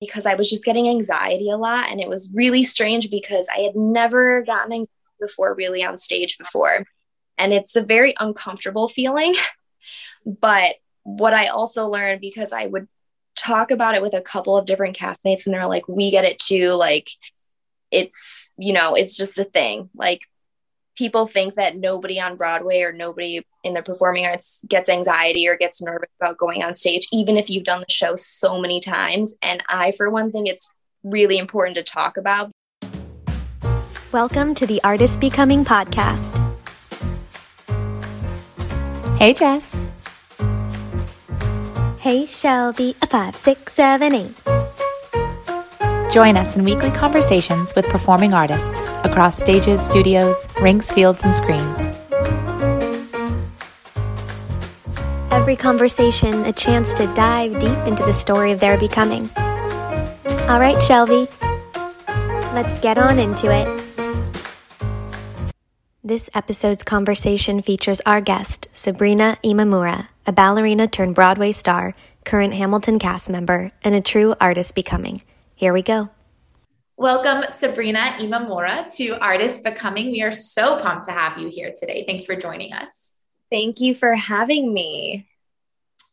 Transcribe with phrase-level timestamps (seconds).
[0.00, 1.90] because I was just getting anxiety a lot.
[1.90, 6.38] And it was really strange because I had never gotten anxiety before, really on stage
[6.38, 6.84] before.
[7.36, 9.34] And it's a very uncomfortable feeling.
[10.26, 12.88] but what I also learned because I would
[13.36, 16.38] talk about it with a couple of different castmates and they're like, we get it
[16.38, 16.68] too.
[16.68, 17.10] Like,
[17.90, 19.90] it's, you know, it's just a thing.
[19.94, 20.20] Like,
[21.00, 25.56] people think that nobody on Broadway or nobody in the performing arts gets anxiety or
[25.56, 29.34] gets nervous about going on stage, even if you've done the show so many times.
[29.40, 30.70] And I, for one thing, it's
[31.02, 32.50] really important to talk about.
[34.12, 36.36] Welcome to the Artist Becoming Podcast.
[39.16, 39.86] Hey, Jess.
[41.98, 42.94] Hey, Shelby.
[43.00, 44.34] A five, six, seven, eight.
[46.12, 51.80] Join us in weekly conversations with performing artists across stages, studios, rinks, fields, and screens.
[55.30, 59.30] Every conversation a chance to dive deep into the story of their becoming.
[60.48, 61.28] All right, Shelby.
[62.52, 63.80] Let's get on into it.
[66.02, 72.98] This episode's conversation features our guest, Sabrina Imamura, a ballerina turned Broadway star, current Hamilton
[72.98, 75.22] cast member, and a true artist becoming.
[75.54, 76.10] Here we go.
[77.00, 80.12] Welcome, Sabrina Imamura, to Artist Becoming.
[80.12, 82.04] We are so pumped to have you here today.
[82.06, 83.14] Thanks for joining us.
[83.50, 85.26] Thank you for having me.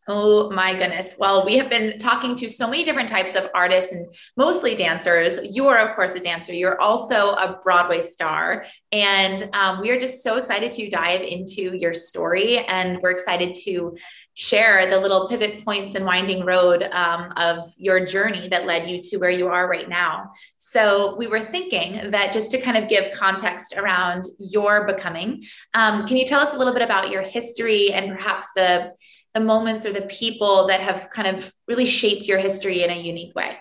[0.10, 1.16] Oh my goodness.
[1.20, 5.38] Well, we have been talking to so many different types of artists and mostly dancers.
[5.44, 6.54] You are, of course, a dancer.
[6.54, 8.64] You're also a Broadway star.
[8.94, 12.60] And um, we are just so excited to dive into your story.
[12.60, 13.98] And we're excited to
[14.34, 19.02] share the little pivot points and winding road um, of your journey that led you
[19.02, 20.32] to where you are right now.
[20.56, 26.06] So, we were thinking that just to kind of give context around your becoming, um,
[26.06, 28.94] can you tell us a little bit about your history and perhaps the
[29.38, 32.96] the moments or the people that have kind of really shaped your history in a
[32.96, 33.58] unique way?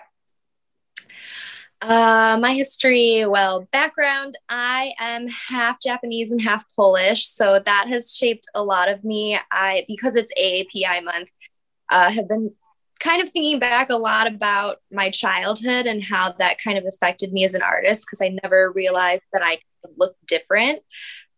[1.79, 7.27] Uh, my history, well, background, I am half Japanese and half Polish.
[7.27, 9.37] So that has shaped a lot of me.
[9.51, 11.29] I, because it's AAPI month,
[11.91, 12.51] uh, have been
[12.99, 17.31] kind of thinking back a lot about my childhood and how that kind of affected
[17.31, 19.59] me as an artist because I never realized that I
[19.97, 20.81] looked different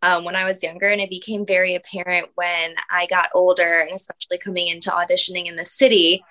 [0.02, 0.88] um, when I was younger.
[0.88, 5.56] And it became very apparent when I got older, and especially coming into auditioning in
[5.56, 6.24] the city,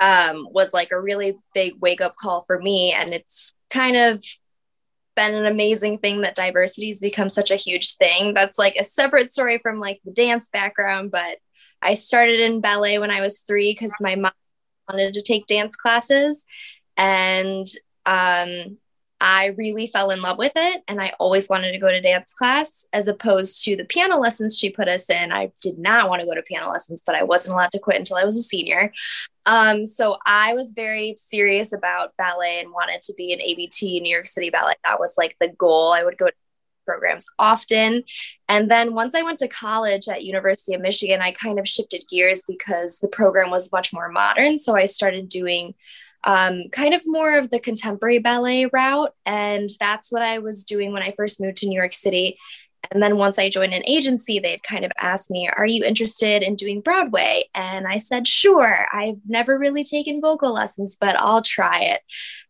[0.00, 2.92] um, was like a really big wake up call for me.
[2.92, 4.24] And it's kind of
[5.16, 8.32] been an amazing thing that diversity has become such a huge thing.
[8.32, 11.38] That's like a separate story from like the dance background, but
[11.82, 14.32] I started in ballet when I was three because my mom
[14.88, 16.44] wanted to take dance classes.
[16.96, 17.66] And
[18.06, 18.78] um,
[19.20, 22.32] I really fell in love with it and I always wanted to go to dance
[22.32, 25.30] class as opposed to the piano lessons she put us in.
[25.30, 27.98] I did not want to go to piano lessons, but I wasn't allowed to quit
[27.98, 28.92] until I was a senior.
[29.44, 34.12] Um, so I was very serious about ballet and wanted to be an ABT New
[34.12, 34.74] York City Ballet.
[34.84, 35.92] That was like the goal.
[35.92, 36.32] I would go to
[36.86, 38.02] programs often.
[38.48, 42.04] And then once I went to college at University of Michigan, I kind of shifted
[42.10, 44.58] gears because the program was much more modern.
[44.58, 45.74] So I started doing
[46.24, 49.12] um, kind of more of the contemporary ballet route.
[49.24, 52.38] And that's what I was doing when I first moved to New York City.
[52.90, 56.42] And then once I joined an agency, they'd kind of asked me, Are you interested
[56.42, 57.44] in doing Broadway?
[57.54, 58.86] And I said, Sure.
[58.92, 62.00] I've never really taken vocal lessons, but I'll try it.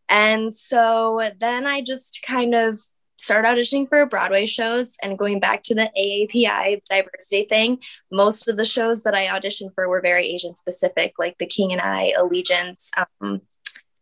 [0.09, 2.79] And so then I just kind of
[3.17, 7.77] started auditioning for Broadway shows and going back to the AAPI diversity thing.
[8.11, 11.71] Most of the shows that I auditioned for were very Asian specific, like The King
[11.71, 12.89] and I, Allegiance,
[13.21, 13.41] um,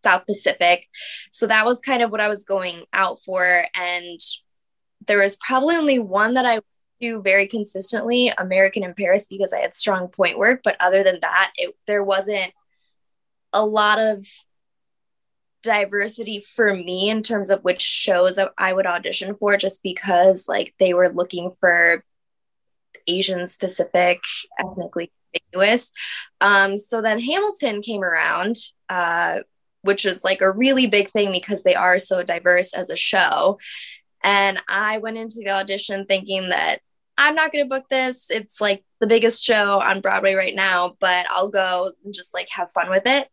[0.03, 0.87] South Pacific.
[1.31, 3.65] So that was kind of what I was going out for.
[3.75, 4.19] And
[5.07, 6.59] there was probably only one that I
[6.99, 10.61] do very consistently, American in Paris, because I had strong point work.
[10.63, 12.51] But other than that, it, there wasn't
[13.53, 14.27] a lot of
[15.63, 20.73] diversity for me in terms of which shows I would audition for, just because like
[20.79, 22.03] they were looking for
[23.07, 24.21] Asian specific,
[24.59, 25.91] ethnically ambiguous.
[26.41, 28.55] Um, so then Hamilton came around,
[28.87, 29.39] uh,
[29.81, 33.59] which was like a really big thing because they are so diverse as a show.
[34.23, 36.79] And I went into the audition thinking that
[37.17, 38.31] I'm not going to book this.
[38.31, 42.47] It's like the biggest show on Broadway right now, but I'll go and just like
[42.49, 43.27] have fun with it.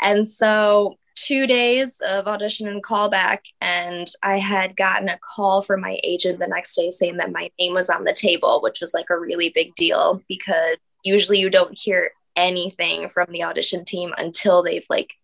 [0.00, 5.80] And so, two days of audition and callback, and I had gotten a call from
[5.80, 8.94] my agent the next day saying that my name was on the table, which was
[8.94, 14.14] like a really big deal because usually you don't hear anything from the audition team
[14.18, 15.14] until they've like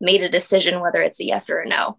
[0.00, 1.98] made a decision whether it's a yes or a no.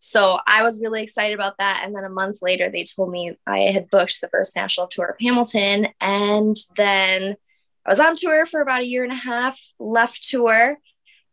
[0.00, 1.82] So I was really excited about that.
[1.84, 5.06] And then a month later, they told me I had booked the first national tour
[5.06, 5.88] of Hamilton.
[6.00, 7.36] And then
[7.84, 10.76] I was on tour for about a year and a half, left tour.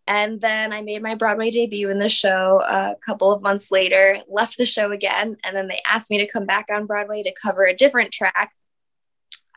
[0.06, 4.18] and then I made my Broadway debut in the show a couple of months later,
[4.27, 7.33] left the show again, and then they asked me to come back on Broadway to
[7.42, 8.51] cover a different track.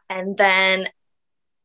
[0.08, 0.88] And then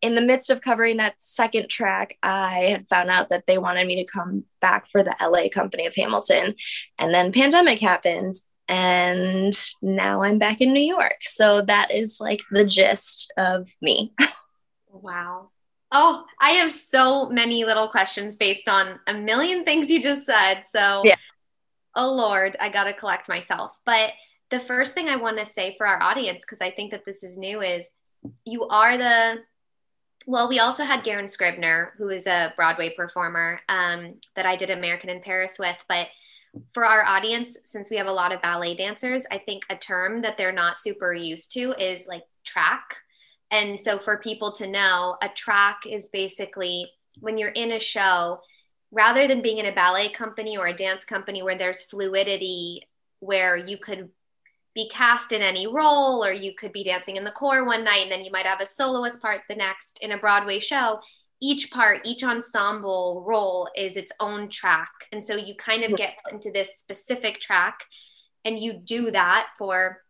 [0.01, 3.85] in the midst of covering that second track, I had found out that they wanted
[3.85, 6.55] me to come back for the LA company of Hamilton.
[6.97, 8.35] And then pandemic happened
[8.67, 11.17] and now I'm back in New York.
[11.21, 14.13] So that is like the gist of me.
[14.89, 15.47] wow.
[15.91, 20.61] Oh, I have so many little questions based on a million things you just said.
[20.63, 21.15] So, yeah.
[21.95, 23.77] oh Lord, I got to collect myself.
[23.85, 24.11] But
[24.51, 27.23] the first thing I want to say for our audience, because I think that this
[27.23, 27.91] is new, is
[28.45, 29.39] you are the
[30.25, 34.69] well, we also had Garen Scribner, who is a Broadway performer um, that I did
[34.69, 35.77] American in Paris with.
[35.87, 36.07] But
[36.73, 40.21] for our audience, since we have a lot of ballet dancers, I think a term
[40.21, 42.97] that they're not super used to is like track.
[43.51, 46.89] And so for people to know, a track is basically
[47.19, 48.41] when you're in a show,
[48.91, 52.87] rather than being in a ballet company or a dance company where there's fluidity,
[53.19, 54.09] where you could
[54.73, 58.03] be cast in any role or you could be dancing in the corps one night
[58.03, 60.99] and then you might have a soloist part the next in a Broadway show.
[61.41, 64.91] Each part, each ensemble role is its own track.
[65.11, 67.83] And so you kind of get put into this specific track
[68.45, 70.01] and you do that for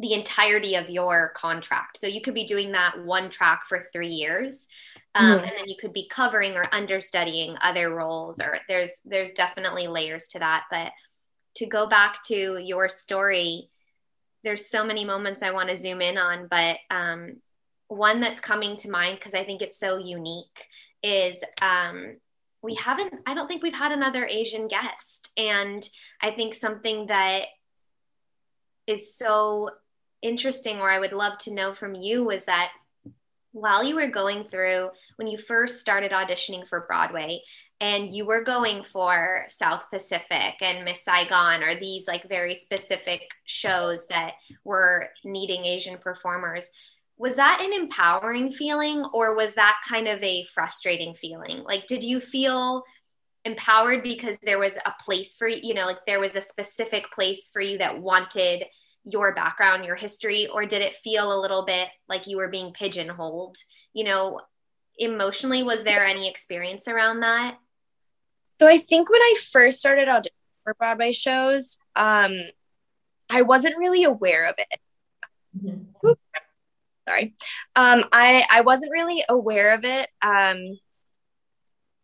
[0.00, 1.98] the entirety of your contract.
[1.98, 4.66] So you could be doing that one track for three years.
[5.14, 5.42] Um, mm.
[5.42, 10.28] and then you could be covering or understudying other roles or there's there's definitely layers
[10.28, 10.92] to that but
[11.56, 13.70] to go back to your story
[14.44, 17.36] there's so many moments i want to zoom in on but um,
[17.88, 20.66] one that's coming to mind because i think it's so unique
[21.02, 22.16] is um,
[22.62, 25.30] we haven't i don't think we've had another asian guest.
[25.36, 25.88] And
[26.20, 27.44] i think something that
[28.86, 29.70] is so
[30.22, 32.70] interesting or I would love to know from you was that
[33.52, 37.42] while you were going through when you first started auditioning for Broadway
[37.80, 43.22] and you were going for South Pacific and Miss Saigon or these like very specific
[43.44, 44.34] shows that
[44.64, 46.70] were needing Asian performers
[47.16, 52.04] was that an empowering feeling or was that kind of a frustrating feeling like did
[52.04, 52.82] you feel
[53.44, 57.10] empowered because there was a place for you you know like there was a specific
[57.10, 58.64] place for you that wanted
[59.04, 62.72] your background, your history, or did it feel a little bit like you were being
[62.72, 63.56] pigeonholed?
[63.92, 64.40] You know,
[64.98, 67.56] emotionally, was there any experience around that?
[68.60, 70.28] So I think when I first started auditioning
[70.64, 72.36] for Broadway shows, um,
[73.30, 74.80] I wasn't really aware of it.
[75.56, 76.12] Mm-hmm.
[77.08, 77.34] Sorry,
[77.74, 80.08] um, I I wasn't really aware of it.
[80.20, 80.78] Um,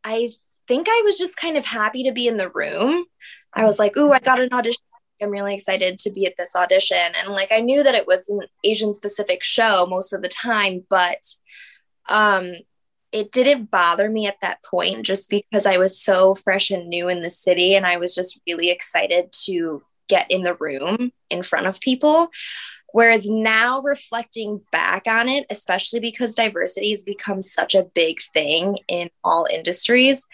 [0.03, 0.33] I
[0.67, 3.05] think I was just kind of happy to be in the room.
[3.53, 4.83] I was like, "Ooh, I got an audition
[5.23, 6.97] I'm really excited to be at this audition.
[7.17, 10.85] And like I knew that it was an Asian specific show most of the time,
[10.89, 11.19] but
[12.09, 12.53] um
[13.14, 17.08] it didn't bother me at that point just because I was so fresh and new
[17.08, 21.44] in the city and I was just really excited to get in the room in
[21.44, 22.28] front of people.
[22.93, 28.78] Whereas now reflecting back on it, especially because diversity has become such a big thing
[28.88, 30.26] in all industries,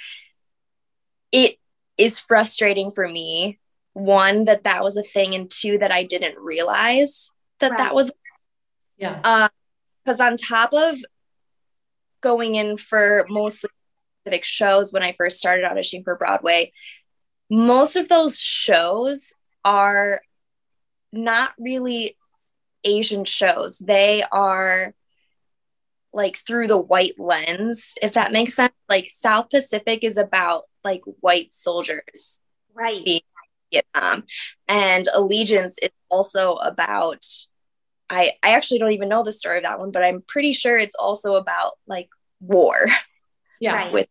[1.32, 1.58] it
[1.98, 3.58] is frustrating for me
[3.92, 7.78] one that that was a thing and two that i didn't realize that right.
[7.78, 8.12] that was
[8.98, 9.48] yeah
[10.04, 10.96] because uh, on top of
[12.20, 13.70] going in for mostly
[14.22, 16.72] specific shows when i first started auditioning for broadway.
[17.50, 19.32] Most of those shows
[19.64, 20.20] are
[21.12, 22.16] not really
[22.84, 23.78] asian shows.
[23.78, 24.94] They are
[26.12, 28.72] like through the white lens if that makes sense.
[28.88, 32.40] Like south pacific is about like white soldiers
[32.74, 33.04] right.
[33.04, 33.22] being
[33.72, 34.24] Vietnam.
[34.68, 37.24] And Allegiance is also about
[38.08, 40.76] I I actually don't even know the story of that one, but I'm pretty sure
[40.76, 42.08] it's also about like
[42.40, 42.86] war.
[43.60, 43.74] Yeah.
[43.74, 43.92] Right.
[43.92, 44.08] With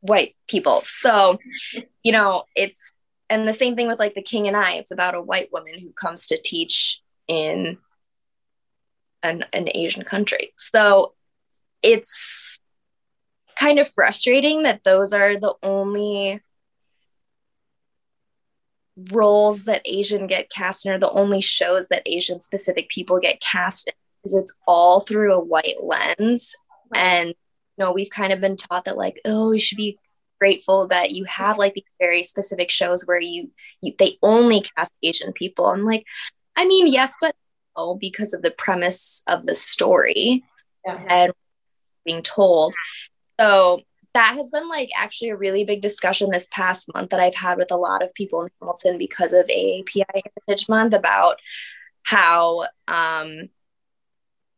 [0.00, 0.80] white people.
[0.82, 1.38] So,
[2.02, 2.92] you know, it's
[3.30, 5.78] and the same thing with like The King and I, it's about a white woman
[5.78, 7.78] who comes to teach in
[9.22, 10.52] an, an Asian country.
[10.56, 11.14] So
[11.82, 12.60] it's
[13.58, 16.40] kind of frustrating that those are the only
[19.10, 23.40] roles that Asian get cast in are the only shows that Asian specific people get
[23.40, 26.54] cast in because it's all through a white lens.
[26.94, 27.02] Right.
[27.02, 29.98] And you know, we've kind of been taught that like, oh, we should be
[30.38, 34.92] grateful that you have like these very specific shows where you, you they only cast
[35.02, 35.66] Asian people.
[35.66, 36.04] I'm like,
[36.56, 37.34] I mean, yes, but
[37.76, 40.44] no, because of the premise of the story
[40.84, 41.04] yeah.
[41.08, 41.32] and
[42.04, 42.74] being told.
[43.40, 43.80] So
[44.12, 47.58] that has been like actually a really big discussion this past month that I've had
[47.58, 51.40] with a lot of people in Hamilton because of AAPI Heritage Month about
[52.04, 53.48] how um,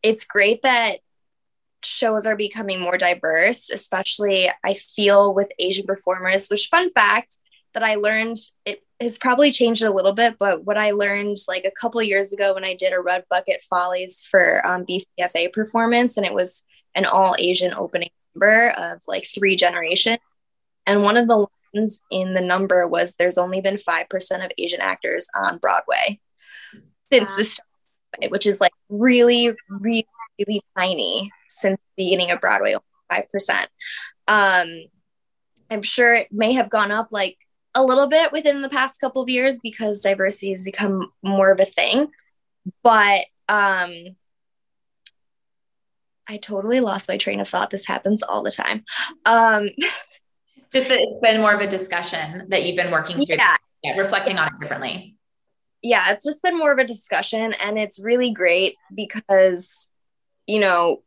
[0.02, 0.98] it's great that
[1.82, 7.36] shows are becoming more diverse, especially I feel with Asian performers, which fun fact
[7.74, 11.64] that I learned it has probably changed a little bit, but what I learned like
[11.64, 16.16] a couple years ago when I did a Red Bucket Follies for um, BCFA performance,
[16.16, 16.64] and it was
[16.94, 20.18] an all Asian opening number of like three generations.
[20.86, 24.80] And one of the lines in the number was there's only been 5% of Asian
[24.80, 26.20] actors on Broadway
[27.12, 27.36] since wow.
[27.36, 30.06] the start, which is like really, really,
[30.38, 32.76] really tiny since the beginning of Broadway,
[33.10, 33.66] 5%.
[34.28, 34.68] Um,
[35.70, 37.38] I'm sure it may have gone up like
[37.74, 41.60] a little bit within the past couple of years because diversity has become more of
[41.60, 42.08] a thing.
[42.82, 43.92] But um,
[46.28, 47.70] I totally lost my train of thought.
[47.70, 48.84] This happens all the time.
[49.24, 49.68] Um,
[50.72, 53.56] Just that it's been more of a discussion that you've been working through, yeah.
[53.82, 55.16] yeah, reflecting on it differently.
[55.80, 59.88] Yeah, it's just been more of a discussion, and it's really great because,
[60.48, 61.02] you know,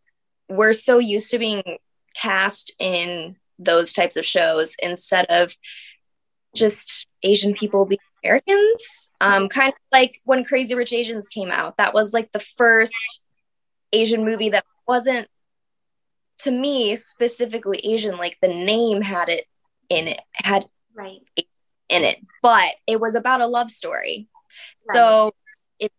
[0.50, 1.64] we're so used to being
[2.16, 5.56] cast in those types of shows instead of
[6.56, 9.12] just Asian people being Americans.
[9.22, 11.78] Um, kind of like when Crazy Rich Asians came out.
[11.78, 13.24] That was like the first
[13.94, 15.28] Asian movie that wasn't
[16.40, 18.18] to me specifically Asian.
[18.18, 19.46] Like the name had it
[19.90, 20.66] in it, had
[20.96, 21.22] right
[21.90, 24.28] in it, but it was about a love story.
[24.88, 24.96] Right.
[24.96, 25.32] So
[25.80, 25.92] it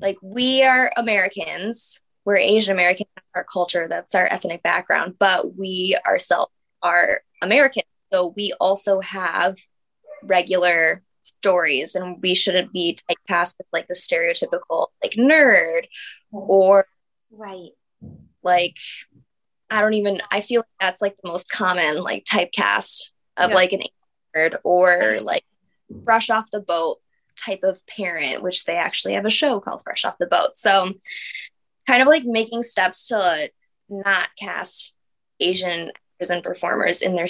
[0.00, 5.96] like we are Americans, we're Asian American, our culture, that's our ethnic background, but we
[6.06, 7.84] ourselves are American.
[8.12, 9.56] So we also have
[10.22, 15.84] regular stories and we shouldn't be typecast with like the stereotypical like nerd
[16.30, 16.84] or
[17.30, 17.70] right
[18.42, 18.76] like
[19.70, 23.54] i don't even i feel like that's like the most common like typecast of yeah.
[23.54, 23.82] like an
[24.34, 25.44] nerd or like
[26.04, 26.98] fresh off the boat
[27.36, 30.94] type of parent which they actually have a show called fresh off the boat so
[31.88, 33.50] kind of like making steps to
[33.88, 34.94] not cast
[35.40, 35.90] asian
[36.20, 37.26] actors and performers in their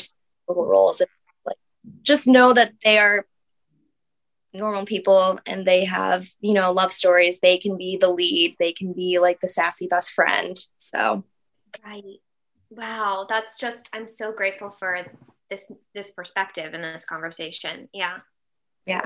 [0.49, 1.01] roles.
[1.47, 1.57] Like
[2.03, 3.27] just know that they are
[4.53, 7.41] normal people and they have you know love stories.
[7.41, 8.57] They can be the lead.
[8.59, 10.57] They can be like the sassy best friend.
[10.79, 11.25] So.
[11.85, 12.03] Right.
[12.71, 13.27] Wow.
[13.29, 15.07] That's just i'm so grateful for
[15.51, 17.89] this this perspective and this conversation.
[17.93, 18.19] Yeah
[18.89, 19.05] yeah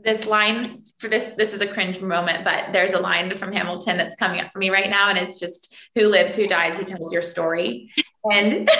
[0.00, 3.96] this line for this this is a cringe moment but there's a line from hamilton
[3.96, 6.84] that's coming up for me right now and it's just who lives who dies who
[6.84, 7.90] tells your story
[8.24, 8.70] and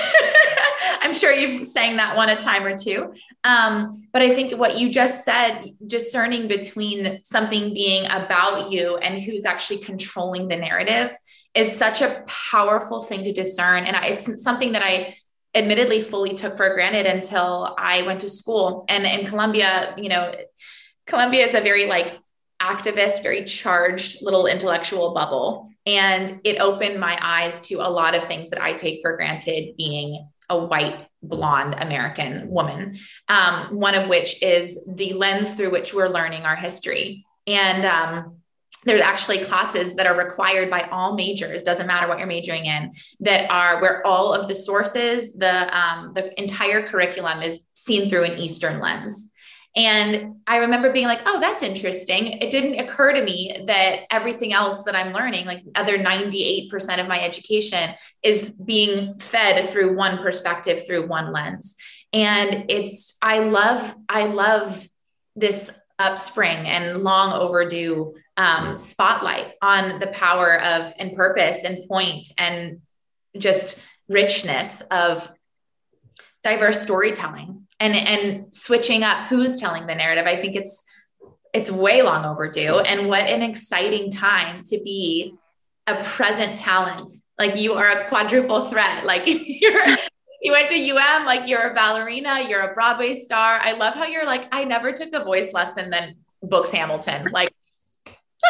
[1.00, 3.14] I'm sure you've sang that one a time or two.
[3.44, 9.22] Um, but I think what you just said, discerning between something being about you and
[9.22, 11.16] who's actually controlling the narrative
[11.54, 13.84] is such a powerful thing to discern.
[13.84, 15.16] And it's something that I
[15.58, 18.84] admittedly fully took for granted until I went to school.
[18.88, 20.34] And in Columbia, you know,
[21.06, 22.18] Columbia is a very like
[22.60, 25.70] activist, very charged little intellectual bubble.
[25.86, 29.76] And it opened my eyes to a lot of things that I take for granted
[29.76, 32.98] being a white blonde American woman.
[33.28, 37.26] Um, one of which is the lens through which we're learning our history.
[37.46, 38.37] And um,
[38.88, 42.90] there's actually classes that are required by all majors doesn't matter what you're majoring in
[43.20, 48.24] that are where all of the sources the um, the entire curriculum is seen through
[48.24, 49.32] an eastern lens
[49.76, 52.38] and I remember being like, oh, that's interesting.
[52.40, 57.06] It didn't occur to me that everything else that I'm learning, like other 98% of
[57.06, 57.90] my education,
[58.24, 61.76] is being fed through one perspective, through one lens.
[62.12, 64.88] And it's, I love, I love
[65.36, 72.28] this upspring and long overdue um, spotlight on the power of and purpose and point
[72.38, 72.80] and
[73.36, 75.30] just richness of
[76.44, 80.26] diverse storytelling and and switching up who's telling the narrative.
[80.26, 80.84] I think it's
[81.52, 82.78] it's way long overdue.
[82.80, 85.34] And what an exciting time to be
[85.86, 87.08] a present talent.
[87.38, 89.04] Like you are a quadruple threat.
[89.04, 89.96] Like you're
[90.42, 94.04] you went to um like you're a ballerina you're a broadway star i love how
[94.04, 97.52] you're like i never took a voice lesson then books hamilton like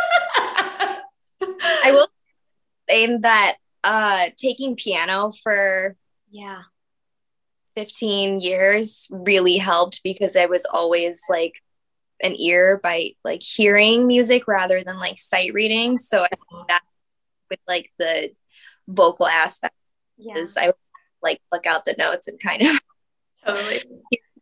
[1.43, 2.09] i will
[2.89, 5.97] say that uh taking piano for
[6.31, 6.63] yeah
[7.79, 11.63] 15 years really helped because I was always like
[12.21, 15.97] an ear by like hearing music rather than like sight reading.
[15.97, 16.81] So I think that
[17.49, 18.33] with like the
[18.89, 19.77] vocal aspect
[20.17, 20.39] yeah.
[20.39, 20.75] is I would
[21.23, 22.81] like look out the notes and kind of
[23.47, 23.83] totally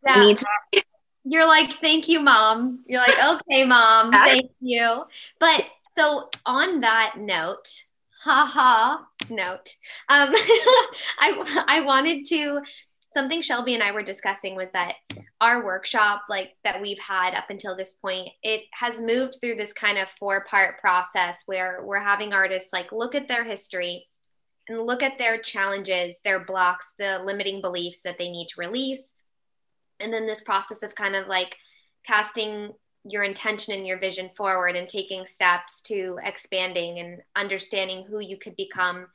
[0.07, 0.35] yeah.
[0.35, 0.83] To-
[1.25, 2.85] You're like, thank you, mom.
[2.87, 5.05] You're like, okay, mom, thank you.
[5.41, 7.69] But so on that note,
[8.23, 8.99] haha
[9.31, 9.71] note,
[10.09, 10.31] um,
[11.19, 12.61] I I wanted to
[13.15, 14.95] something Shelby and I were discussing was that
[15.41, 19.73] our workshop, like that we've had up until this point, it has moved through this
[19.73, 24.07] kind of four part process where we're having artists like look at their history,
[24.69, 29.15] and look at their challenges, their blocks, the limiting beliefs that they need to release.
[30.01, 31.57] And then this process of kind of like
[32.07, 32.73] casting
[33.05, 38.37] your intention and your vision forward and taking steps to expanding and understanding who you
[38.37, 39.07] could become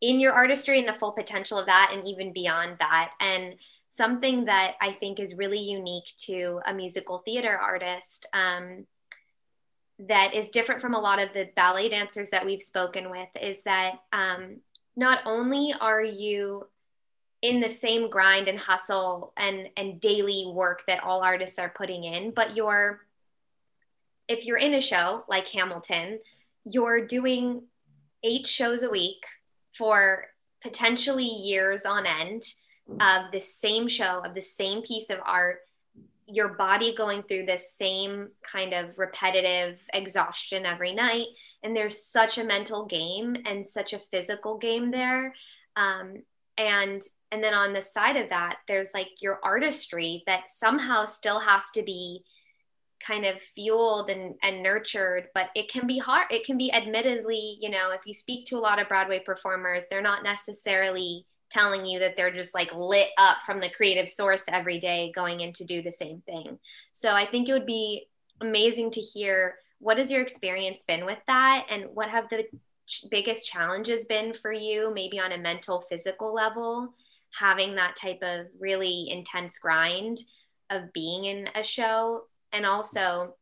[0.00, 3.12] in your artistry and the full potential of that and even beyond that.
[3.20, 3.54] And
[3.90, 8.86] something that I think is really unique to a musical theater artist um,
[10.08, 13.62] that is different from a lot of the ballet dancers that we've spoken with is
[13.64, 14.56] that um,
[14.96, 16.66] not only are you
[17.40, 22.04] in the same grind and hustle and and daily work that all artists are putting
[22.04, 23.00] in but you're
[24.28, 26.18] if you're in a show like hamilton
[26.64, 27.62] you're doing
[28.22, 29.24] eight shows a week
[29.76, 30.26] for
[30.62, 32.44] potentially years on end
[33.00, 35.60] of the same show of the same piece of art
[36.32, 41.26] your body going through this same kind of repetitive exhaustion every night
[41.62, 45.34] and there's such a mental game and such a physical game there.
[45.76, 46.22] Um,
[46.58, 51.40] and and then on the side of that there's like your artistry that somehow still
[51.40, 52.22] has to be
[53.04, 57.56] kind of fueled and, and nurtured but it can be hard it can be admittedly
[57.60, 61.84] you know if you speak to a lot of broadway performers they're not necessarily telling
[61.84, 65.52] you that they're just like lit up from the creative source every day going in
[65.54, 66.58] to do the same thing.
[66.92, 68.06] So I think it would be
[68.40, 71.66] amazing to hear what has your experience been with that?
[71.70, 72.44] And what have the
[72.86, 76.94] ch- biggest challenges been for you maybe on a mental physical level?
[77.38, 80.20] Having that type of really intense grind
[80.70, 82.24] of being in a show?
[82.52, 83.34] And also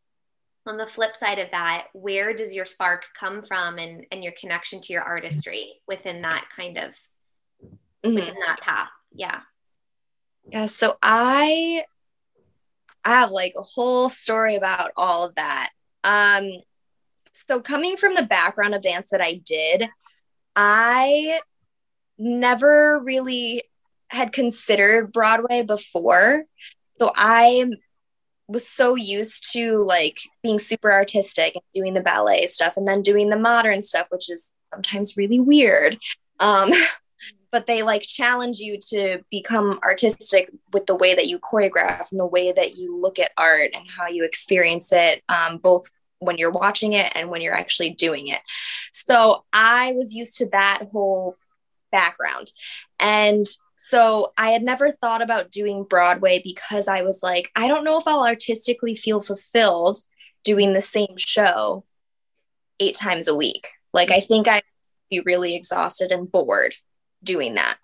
[0.67, 4.33] on the flip side of that where does your spark come from and, and your
[4.39, 6.95] connection to your artistry within that kind of
[8.05, 8.15] mm-hmm.
[8.15, 8.89] within that path.
[9.13, 9.41] Yeah.
[10.49, 10.67] Yeah.
[10.67, 11.85] So I
[13.05, 15.71] I have like a whole story about all of that.
[16.05, 16.51] Um
[17.33, 19.89] so coming from the background of dance that I did,
[20.57, 21.41] I
[22.19, 23.63] never really
[24.09, 26.45] had considered Broadway before.
[26.99, 27.71] So I
[28.49, 33.03] was so used to like being super artistic and doing the ballet stuff and then
[33.03, 35.99] doing the modern stuff, which is sometimes really weird.
[36.41, 36.71] Um,
[37.53, 42.21] but they like challenge you to become artistic with the way that you choreograph and
[42.21, 45.89] the way that you look at art and how you experience it um, both
[46.21, 48.41] when you're watching it and when you're actually doing it.
[48.93, 51.37] So i was used to that whole
[51.91, 52.53] background.
[52.99, 57.83] And so i had never thought about doing broadway because i was like i don't
[57.83, 59.97] know if i'll artistically feel fulfilled
[60.45, 61.85] doing the same show
[62.79, 63.69] eight times a week.
[63.95, 64.63] Like i think i'd
[65.11, 66.75] be really exhausted and bored
[67.23, 67.79] doing that.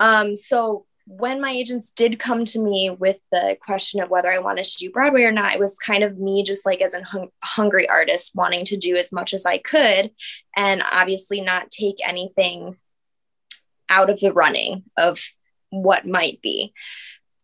[0.00, 4.40] Um, so when my agents did come to me with the question of whether I
[4.40, 7.04] wanted to do Broadway or not, it was kind of me just like as a
[7.04, 10.10] hung- hungry artist wanting to do as much as I could
[10.56, 12.76] and obviously not take anything
[13.88, 15.22] out of the running of
[15.70, 16.72] what might be.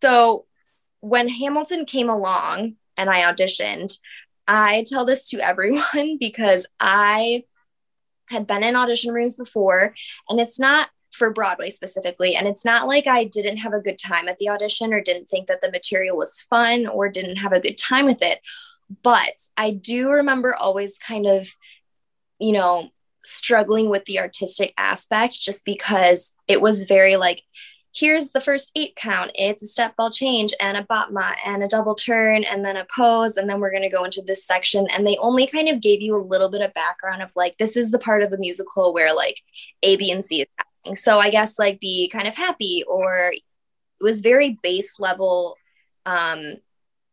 [0.02, 0.46] So
[1.00, 3.96] when Hamilton came along and I auditioned,
[4.48, 7.44] I tell this to everyone because I
[8.28, 9.94] had been in audition rooms before
[10.28, 12.34] and it's not for Broadway specifically.
[12.34, 15.26] And it's not like I didn't have a good time at the audition or didn't
[15.26, 18.40] think that the material was fun or didn't have a good time with it.
[19.02, 21.48] But I do remember always kind of,
[22.38, 22.88] you know,
[23.22, 27.42] struggling with the artistic aspect just because it was very like,
[27.94, 29.30] here's the first eight count.
[29.34, 32.86] It's a step ball change and a battement and a double turn and then a
[32.94, 33.36] pose.
[33.36, 34.86] And then we're going to go into this section.
[34.92, 37.76] And they only kind of gave you a little bit of background of like, this
[37.76, 39.40] is the part of the musical where like
[39.82, 43.32] A, B, and C is happening so I guess like be kind of happy or
[43.32, 43.42] it
[44.00, 45.56] was very base level
[46.06, 46.54] um,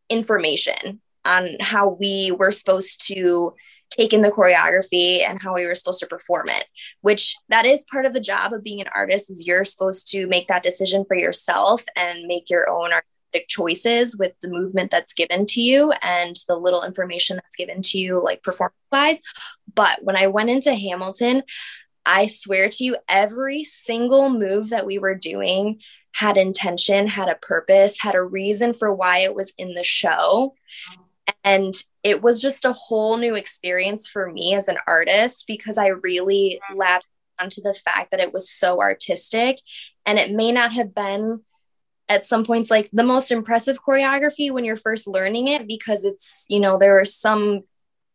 [0.08, 3.54] information on how we were supposed to
[3.90, 6.64] take in the choreography and how we were supposed to perform it
[7.02, 10.26] which that is part of the job of being an artist is you're supposed to
[10.28, 15.12] make that decision for yourself and make your own artistic choices with the movement that's
[15.12, 19.20] given to you and the little information that's given to you like performance wise
[19.74, 21.42] but when i went into hamilton
[22.04, 25.80] I swear to you, every single move that we were doing
[26.12, 30.54] had intention, had a purpose, had a reason for why it was in the show.
[31.44, 35.88] And it was just a whole new experience for me as an artist because I
[35.88, 37.06] really latched
[37.40, 39.60] onto the fact that it was so artistic.
[40.04, 41.42] And it may not have been
[42.08, 46.44] at some points like the most impressive choreography when you're first learning it because it's,
[46.48, 47.62] you know, there were some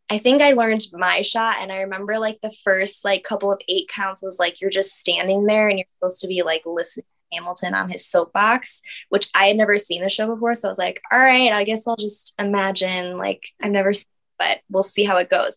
[0.08, 3.60] I think I learned my shot and I remember like the first like couple of
[3.68, 7.04] eight counts was like you're just standing there and you're supposed to be like listening
[7.04, 10.54] to Hamilton on his soapbox, which I had never seen the show before.
[10.54, 14.06] So I was like, all right, I guess I'll just imagine like I've never seen,
[14.38, 15.56] but we'll see how it goes.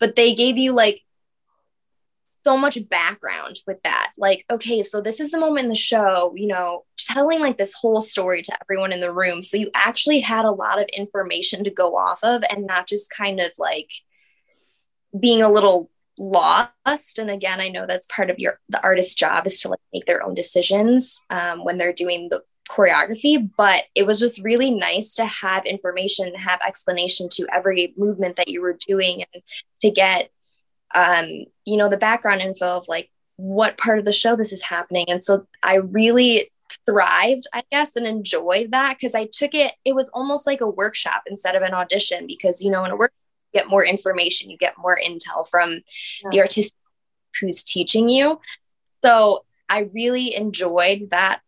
[0.00, 1.00] But they gave you like
[2.46, 4.12] so much background with that.
[4.16, 7.74] Like, okay, so this is the moment in the show, you know, telling like this
[7.74, 9.42] whole story to everyone in the room.
[9.42, 13.10] So you actually had a lot of information to go off of and not just
[13.10, 13.90] kind of like
[15.18, 19.46] being a little lost and again i know that's part of your the artist's job
[19.46, 24.06] is to like make their own decisions um, when they're doing the choreography but it
[24.06, 28.76] was just really nice to have information have explanation to every movement that you were
[28.88, 29.42] doing and
[29.82, 30.30] to get
[30.96, 31.26] um,
[31.64, 35.04] you know the background info of like what part of the show this is happening
[35.08, 36.50] and so i really
[36.86, 40.68] thrived i guess and enjoyed that because i took it it was almost like a
[40.68, 43.12] workshop instead of an audition because you know in a work
[43.56, 45.80] get more information, you get more intel from
[46.22, 46.30] yeah.
[46.30, 46.76] the artist
[47.40, 48.38] who's teaching you.
[49.02, 51.40] So I really enjoyed that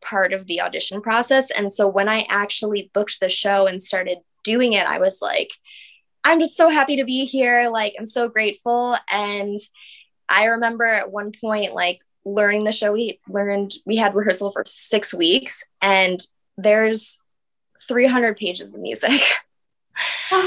[0.00, 1.50] part of the audition process.
[1.50, 5.52] And so when I actually booked the show and started doing it, I was like,
[6.24, 7.68] I'm just so happy to be here.
[7.70, 8.96] Like, I'm so grateful.
[9.10, 9.58] And
[10.28, 14.62] I remember at one point, like, learning the show, we learned, we had rehearsal for
[14.66, 16.20] six weeks, and
[16.56, 17.18] there's
[17.88, 19.20] 300 pages of music.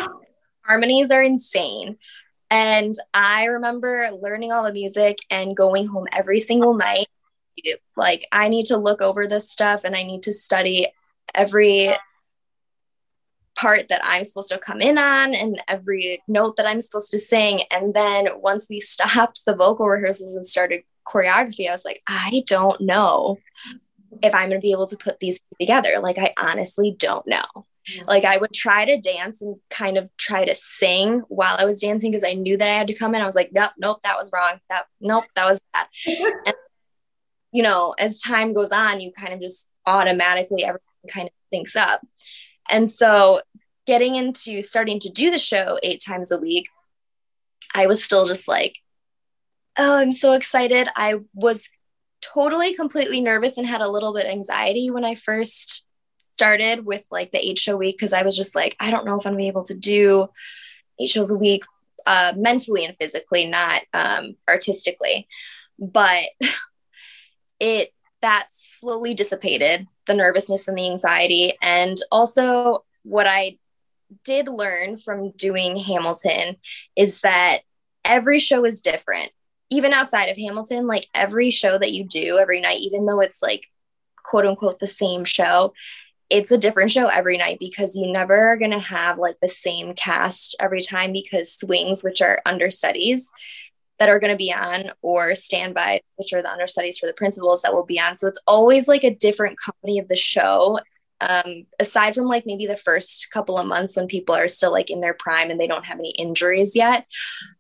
[0.66, 1.98] harmonies are insane.
[2.50, 7.08] And I remember learning all the music and going home every single night.
[7.96, 10.88] Like, I need to look over this stuff and I need to study
[11.34, 11.92] every
[13.56, 17.20] part that I'm supposed to come in on and every note that I'm supposed to
[17.20, 17.62] sing.
[17.72, 22.44] And then once we stopped the vocal rehearsals and started choreography, I was like, I
[22.48, 23.38] don't know
[24.22, 26.00] if I'm going to be able to put these together.
[26.00, 27.66] Like, I honestly don't know.
[28.08, 31.80] Like I would try to dance and kind of try to sing while I was
[31.80, 33.22] dancing because I knew that I had to come in.
[33.22, 34.60] I was like, nope, nope, that was wrong.
[34.70, 35.88] That nope, that was that.
[36.46, 36.56] and,
[37.52, 40.82] you know, as time goes on, you kind of just automatically everything
[41.14, 42.02] kind of syncs up.
[42.70, 43.42] And so
[43.86, 46.68] getting into starting to do the show eight times a week,
[47.74, 48.80] I was still just like,
[49.78, 50.88] oh, I'm so excited.
[50.96, 51.70] I was
[52.22, 55.86] totally completely nervous and had a little bit anxiety when I first
[56.18, 59.20] started with like the eight show week because I was just like, I don't know
[59.20, 60.28] if I'm gonna be able to do
[61.00, 61.64] eight shows a week
[62.06, 65.28] uh, mentally and physically, not um, artistically.
[65.78, 66.26] But
[67.60, 71.58] it that slowly dissipated the nervousness and the anxiety.
[71.62, 73.58] And also, what I
[74.24, 76.58] did learn from doing Hamilton
[76.96, 77.60] is that
[78.04, 79.32] every show is different.
[79.70, 83.42] Even outside of Hamilton, like every show that you do every night, even though it's
[83.42, 83.66] like
[84.24, 85.74] quote unquote the same show,
[86.30, 89.48] it's a different show every night because you never are going to have like the
[89.48, 93.32] same cast every time because swings which are understudies
[94.00, 97.62] that are going to be on or standby which are the understudies for the principals
[97.62, 98.18] that will be on.
[98.18, 100.80] So it's always like a different company of the show.
[101.22, 104.90] Um, aside from like maybe the first couple of months when people are still like
[104.90, 107.06] in their prime and they don't have any injuries yet.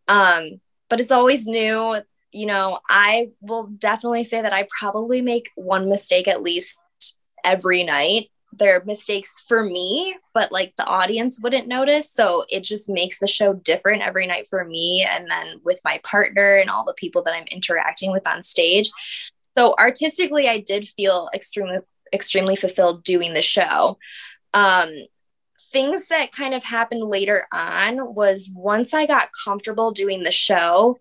[0.09, 2.01] Um, but it's always new.
[2.31, 6.77] You know i will definitely say that i probably make one mistake at least
[7.45, 12.11] every night they're mistakes for me, but like the audience wouldn't notice.
[12.11, 15.99] So it just makes the show different every night for me and then with my
[16.03, 18.91] partner and all the people that I'm interacting with on stage.
[19.57, 21.79] So artistically, I did feel extremely,
[22.13, 23.97] extremely fulfilled doing the show.
[24.53, 24.89] Um,
[25.71, 30.99] things that kind of happened later on was once I got comfortable doing the show,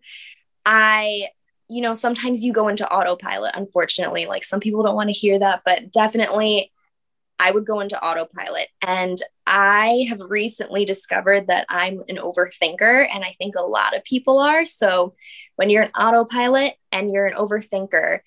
[0.64, 1.29] I
[1.69, 4.27] you know, sometimes you go into autopilot, unfortunately.
[4.27, 6.71] Like some people don't want to hear that, but definitely
[7.38, 8.68] I would go into autopilot.
[8.81, 14.05] And I have recently discovered that I'm an overthinker, and I think a lot of
[14.05, 14.64] people are.
[14.66, 15.14] So
[15.57, 18.20] when you're an autopilot and you're an overthinker,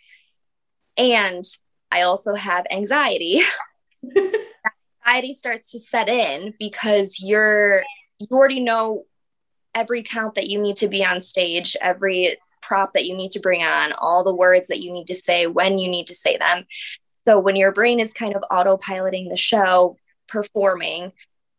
[0.98, 1.44] and
[1.92, 3.42] I also have anxiety,
[5.06, 7.84] anxiety starts to set in because you're
[8.20, 9.06] you already know
[9.76, 13.40] every count that you need to be on stage, every prop that you need to
[13.40, 16.38] bring on, all the words that you need to say, when you need to say
[16.38, 16.66] them.
[17.28, 19.98] So when your brain is kind of autopiloting the show,
[20.30, 21.12] performing,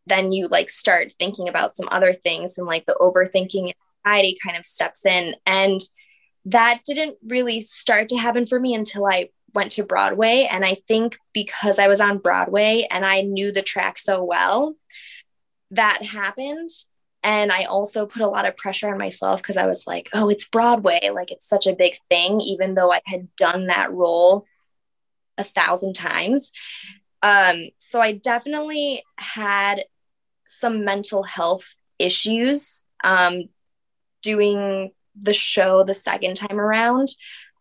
[0.06, 3.74] then you like start thinking about some other things and like the overthinking
[4.06, 5.34] anxiety kind of steps in.
[5.44, 5.78] And
[6.46, 10.48] that didn't really start to happen for me until I went to Broadway.
[10.50, 14.74] And I think because I was on Broadway and I knew the track so well,
[15.72, 16.70] that happened.
[17.22, 20.30] And I also put a lot of pressure on myself because I was like, oh,
[20.30, 21.10] it's Broadway.
[21.12, 24.46] Like it's such a big thing, even though I had done that role
[25.38, 26.52] a thousand times.
[27.22, 29.84] Um, so I definitely had
[30.46, 33.44] some mental health issues um,
[34.22, 37.08] doing the show the second time around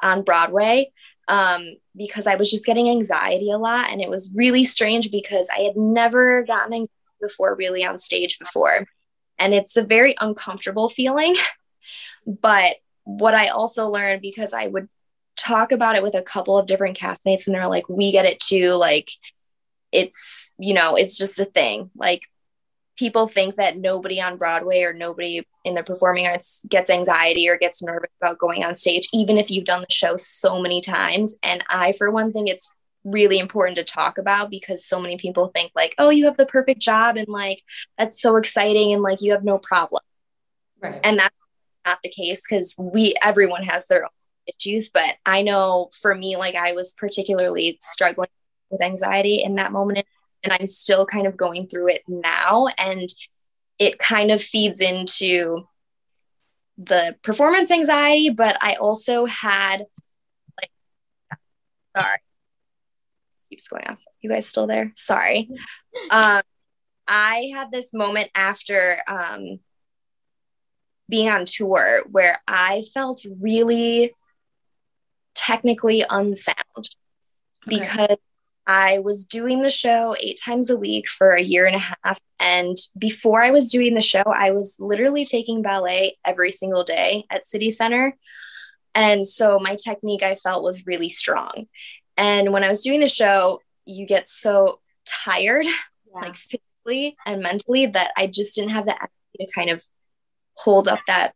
[0.02, 0.92] on Broadway
[1.28, 1.63] um,
[1.96, 3.92] because I was just getting anxiety a lot.
[3.92, 8.38] And it was really strange because I had never gotten anxiety before, really on stage
[8.40, 8.86] before.
[9.40, 11.36] And it's a very uncomfortable feeling.
[12.28, 14.90] but what I also learned because I would
[15.38, 18.39] talk about it with a couple of different castmates and they're like, we get it
[18.39, 18.71] too.
[18.71, 19.10] Like,
[19.91, 21.89] it's, you know, it's just a thing.
[21.95, 22.23] Like,
[22.97, 27.58] people think that nobody on Broadway or nobody in the performing arts gets anxiety or
[27.58, 31.36] gets nervous about going on stage, even if you've done the show so many times.
[31.43, 32.73] And I, for one thing, it's
[33.04, 36.45] really important to talk about because so many people think like oh you have the
[36.45, 37.63] perfect job and like
[37.97, 40.02] that's so exciting and like you have no problem
[40.82, 41.36] right and that's
[41.86, 44.10] not the case because we everyone has their own
[44.47, 48.29] issues but i know for me like i was particularly struggling
[48.69, 50.05] with anxiety in that moment
[50.43, 53.10] and i'm still kind of going through it now and
[53.79, 55.67] it kind of feeds into
[56.77, 59.86] the performance anxiety but i also had
[60.60, 60.71] like
[61.95, 62.19] sorry
[63.49, 64.03] keeps going off.
[64.21, 64.91] You guys still there?
[64.95, 65.49] Sorry.
[66.12, 66.41] Um,
[67.07, 69.60] I had this moment after um,
[71.10, 74.13] being on tour where I felt really
[75.47, 76.88] technically unsound okay.
[77.67, 78.17] because
[78.69, 82.19] I was doing the show eight times a week for a year and a half.
[82.38, 87.25] And before I was doing the show, I was literally taking ballet every single day
[87.31, 88.17] at City Center.
[88.93, 91.67] And so my technique I felt was really strong.
[92.17, 95.71] And when I was doing the show, you get so tired, yeah.
[96.13, 99.81] like physically and mentally, that I just didn't have the energy to kind of
[100.55, 101.33] hold up that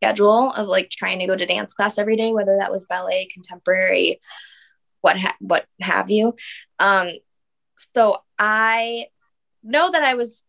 [0.00, 3.28] schedule of like trying to go to dance class every day, whether that was ballet,
[3.32, 4.20] contemporary,
[5.00, 6.34] what ha- what have you.
[6.78, 7.10] Um,
[7.76, 9.06] so I
[9.62, 10.44] know that I was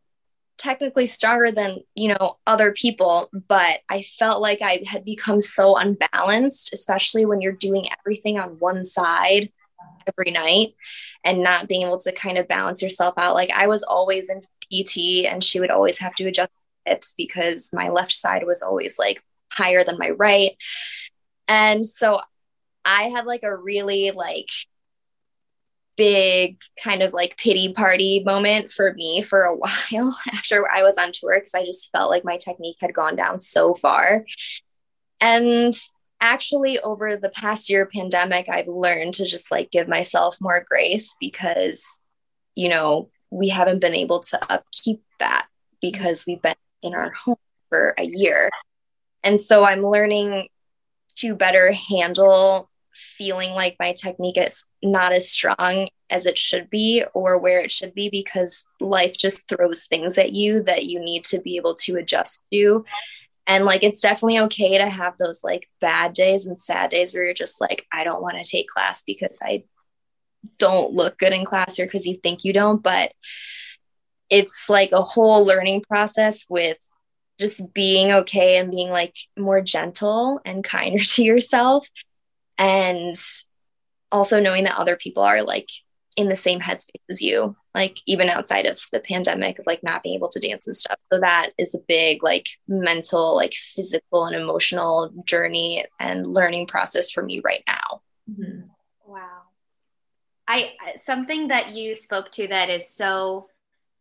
[0.58, 5.78] technically stronger than you know other people but i felt like i had become so
[5.78, 9.50] unbalanced especially when you're doing everything on one side
[10.06, 10.74] every night
[11.24, 13.36] and not being able to kind of balance yourself out.
[13.36, 16.52] Like I was always in PT and she would always have to adjust
[16.86, 20.52] hips because my left side was always like higher than my right.
[21.48, 22.22] And so
[22.86, 24.50] I had like a really like
[25.98, 30.98] big kind of like pity party moment for me for a while after I was
[30.98, 34.26] on tour because I just felt like my technique had gone down so far.
[35.22, 35.74] And
[36.22, 41.16] actually over the past year pandemic i've learned to just like give myself more grace
[41.20, 42.02] because
[42.56, 45.48] you know we haven't been able to upkeep that
[45.82, 47.38] because we've been in our home
[47.70, 48.50] for a year
[49.24, 50.48] and so i'm learning
[51.16, 57.04] to better handle feeling like my technique is not as strong as it should be
[57.14, 61.24] or where it should be because life just throws things at you that you need
[61.24, 62.84] to be able to adjust to
[63.50, 67.26] and like it's definitely okay to have those like bad days and sad days where
[67.26, 69.64] you're just like, I don't want to take class because I
[70.60, 72.84] don't look good in class or because you think you don't.
[72.84, 73.12] But
[74.30, 76.78] it's like a whole learning process with
[77.40, 81.88] just being okay and being like more gentle and kinder to yourself.
[82.58, 83.16] And
[84.12, 85.70] also knowing that other people are like
[86.18, 90.04] in the same headspace as you like even outside of the pandemic of like not
[90.04, 94.26] being able to dance and stuff so that is a big like mental like physical
[94.26, 98.62] and emotional journey and learning process for me right now mm-hmm.
[99.06, 99.44] wow
[100.48, 103.48] i something that you spoke to that is so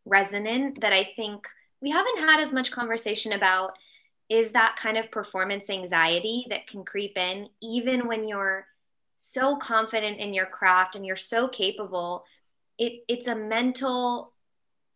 [0.05, 1.47] resonant that i think
[1.81, 3.73] we haven't had as much conversation about
[4.29, 8.67] is that kind of performance anxiety that can creep in even when you're
[9.17, 12.25] so confident in your craft and you're so capable.
[12.79, 14.33] It, it's a mental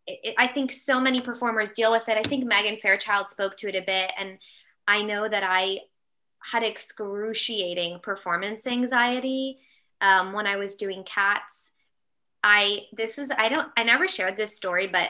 [0.07, 2.19] it, i think so many performers deal with it.
[2.19, 4.39] I think megan fairchild spoke to it a bit and
[4.87, 5.79] i know that i
[6.45, 9.59] had excruciating performance anxiety
[10.01, 11.71] um, when i was doing cats.
[12.43, 15.09] I this is i don't i never shared this story but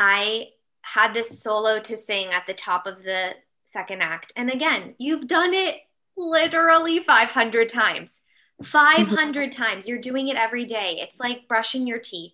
[0.00, 0.48] i
[0.82, 3.34] had this solo to sing at the top of the
[3.66, 5.76] second act and again you've done it
[6.20, 8.22] literally 500 times.
[8.62, 9.88] 500 times.
[9.88, 10.98] You're doing it every day.
[11.00, 12.32] It's like brushing your teeth.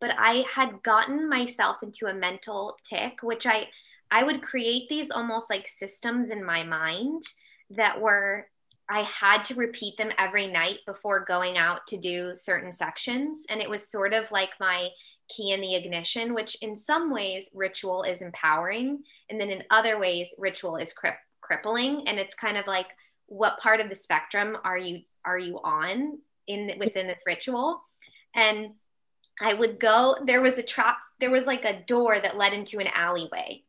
[0.00, 3.68] But I had gotten myself into a mental tick, which I
[4.12, 7.22] I would create these almost like systems in my mind
[7.70, 8.48] that were
[8.88, 13.44] I had to repeat them every night before going out to do certain sections.
[13.48, 14.88] And it was sort of like my
[15.34, 19.02] key in the ignition, which in some ways ritual is empowering.
[19.28, 22.04] And then in other ways, ritual is cri- crippling.
[22.06, 22.86] And it's kind of like,
[23.30, 27.80] what part of the spectrum are you are you on in within this ritual
[28.34, 28.70] and
[29.40, 32.80] i would go there was a trap there was like a door that led into
[32.80, 33.62] an alleyway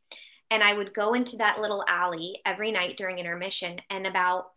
[0.50, 4.48] and i would go into that little alley every night during intermission and about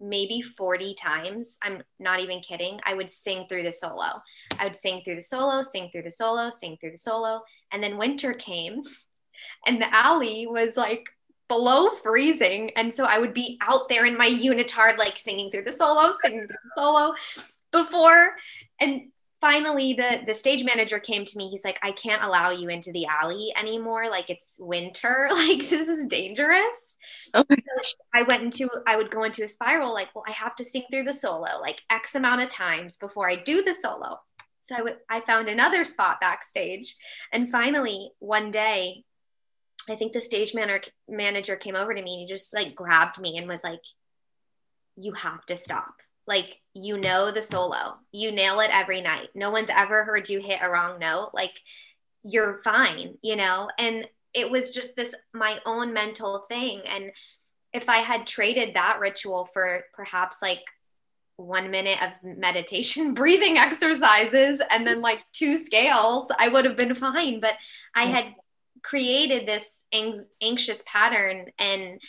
[0.00, 4.22] maybe 40 times i'm not even kidding i would sing through the solo
[4.58, 7.40] i would sing through the solo sing through the solo sing through the solo
[7.72, 8.82] and then winter came
[9.66, 11.04] and the alley was like
[11.48, 12.70] below freezing.
[12.76, 16.14] And so I would be out there in my unitard, like singing through the solo,
[16.22, 17.14] singing through the solo
[17.72, 18.32] before.
[18.80, 19.12] And
[19.46, 21.48] finally the the stage manager came to me.
[21.50, 24.08] He's like i can't allow you into the alley anymore.
[24.10, 25.28] Like it's winter.
[25.36, 26.96] Like this is dangerous.
[27.34, 30.56] Oh so i went into i would go into a spiral like well i have
[30.56, 34.18] to sing through the solo like x amount of times before i do the solo.
[34.62, 36.96] So I, w- I found another spot backstage
[37.32, 39.04] and finally one day
[39.88, 43.20] i think the stage man- manager came over to me and he just like grabbed
[43.20, 43.82] me and was like
[44.96, 45.94] you have to stop.
[46.26, 47.96] Like you know the solo.
[48.12, 49.28] You nail it every night.
[49.34, 51.30] No one's ever heard you hit a wrong note.
[51.32, 51.54] Like
[52.22, 53.68] you're fine you know?
[53.78, 56.82] And it was just this my own mental thing.
[56.86, 57.12] And
[57.72, 60.62] if i had traded that ritual for perhaps like
[61.36, 66.94] one minute of meditation breathing exercises and then like two scales i would have been
[66.94, 67.40] fine.
[67.40, 67.54] But
[67.94, 68.34] i had
[68.86, 71.46] created this ang- anxious pattern.
[71.58, 72.00] And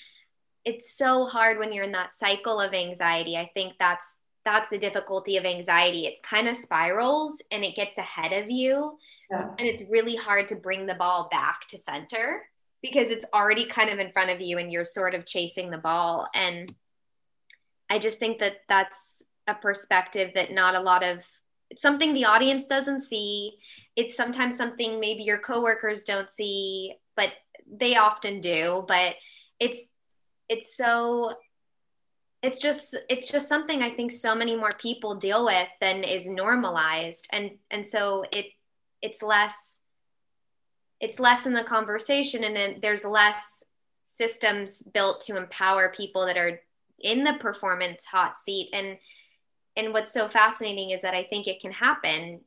[0.64, 3.36] it's so hard when you're in that cycle of anxiety.
[3.36, 4.08] I think that's
[4.48, 6.06] that's the difficulty of anxiety.
[6.06, 8.98] It kind of spirals and it gets ahead of you.
[9.30, 9.50] Yeah.
[9.60, 12.44] And it's really hard to bring the ball back to center
[12.82, 15.78] because it's already kind of in front of you and you're sort of chasing the
[15.78, 16.30] ball.
[16.34, 16.72] And
[17.90, 21.26] I just think that that's a perspective that not a lot of
[21.70, 23.58] it's something the audience doesn't see.
[23.98, 27.34] It's sometimes something maybe your coworkers don't see, but
[27.70, 28.86] they often do.
[28.88, 29.16] But
[29.60, 29.82] it's
[30.48, 31.34] it's so
[32.42, 36.28] it's just it's just something i think so many more people deal with than is
[36.28, 38.48] normalized and and so it
[39.02, 39.80] it's less
[41.00, 43.64] it's less in the conversation and then there's less
[44.04, 46.60] systems built to empower people that are
[47.00, 48.98] in the performance hot seat and
[49.76, 52.40] and what's so fascinating is that i think it can happen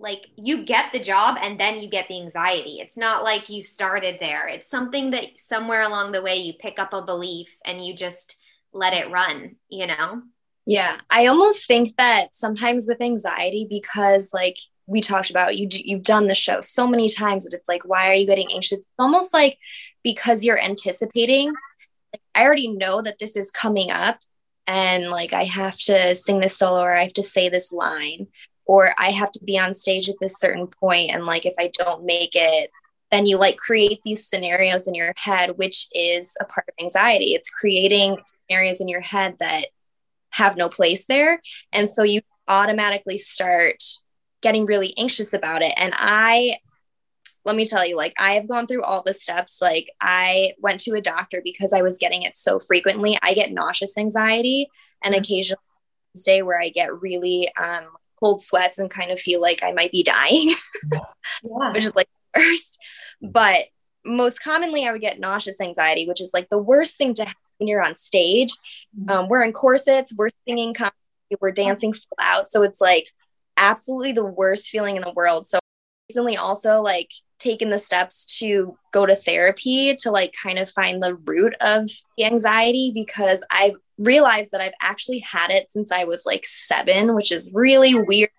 [0.00, 2.78] like you get the job and then you get the anxiety.
[2.80, 4.46] It's not like you started there.
[4.46, 8.38] It's something that somewhere along the way you pick up a belief and you just
[8.72, 10.22] let it run, you know?
[10.66, 10.98] Yeah.
[11.08, 16.26] I almost think that sometimes with anxiety because like we talked about you you've done
[16.26, 18.78] the show so many times that it's like why are you getting anxious?
[18.78, 19.58] It's almost like
[20.02, 21.54] because you're anticipating
[22.12, 24.18] like, I already know that this is coming up
[24.66, 28.26] and like I have to sing this solo or I have to say this line
[28.66, 31.70] or I have to be on stage at this certain point and like if I
[31.78, 32.70] don't make it
[33.10, 37.34] then you like create these scenarios in your head which is a part of anxiety.
[37.34, 39.66] It's creating scenarios in your head that
[40.30, 41.40] have no place there.
[41.72, 43.82] And so you automatically start
[44.42, 45.72] getting really anxious about it.
[45.76, 46.58] And I
[47.44, 49.62] let me tell you like I have gone through all the steps.
[49.62, 53.18] Like I went to a doctor because I was getting it so frequently.
[53.22, 54.68] I get nauseous anxiety
[55.02, 55.22] and mm-hmm.
[55.22, 55.62] occasionally
[56.24, 57.84] day where I get really um
[58.18, 60.52] cold sweats and kind of feel like I might be dying,
[60.92, 61.72] yeah.
[61.72, 62.78] which is like worst.
[63.20, 63.66] But
[64.04, 67.36] most commonly, I would get nauseous anxiety, which is like the worst thing to have
[67.58, 68.52] when you're on stage.
[68.98, 69.10] Mm-hmm.
[69.10, 70.74] Um, we're in corsets, we're singing,
[71.40, 72.50] we're dancing full out.
[72.50, 73.10] So it's like
[73.56, 75.46] absolutely the worst feeling in the world.
[75.46, 75.58] So
[76.08, 81.02] recently also like taken the steps to go to therapy to like kind of find
[81.02, 86.04] the root of the anxiety because I've realized that I've actually had it since I
[86.04, 88.30] was like seven, which is really weird.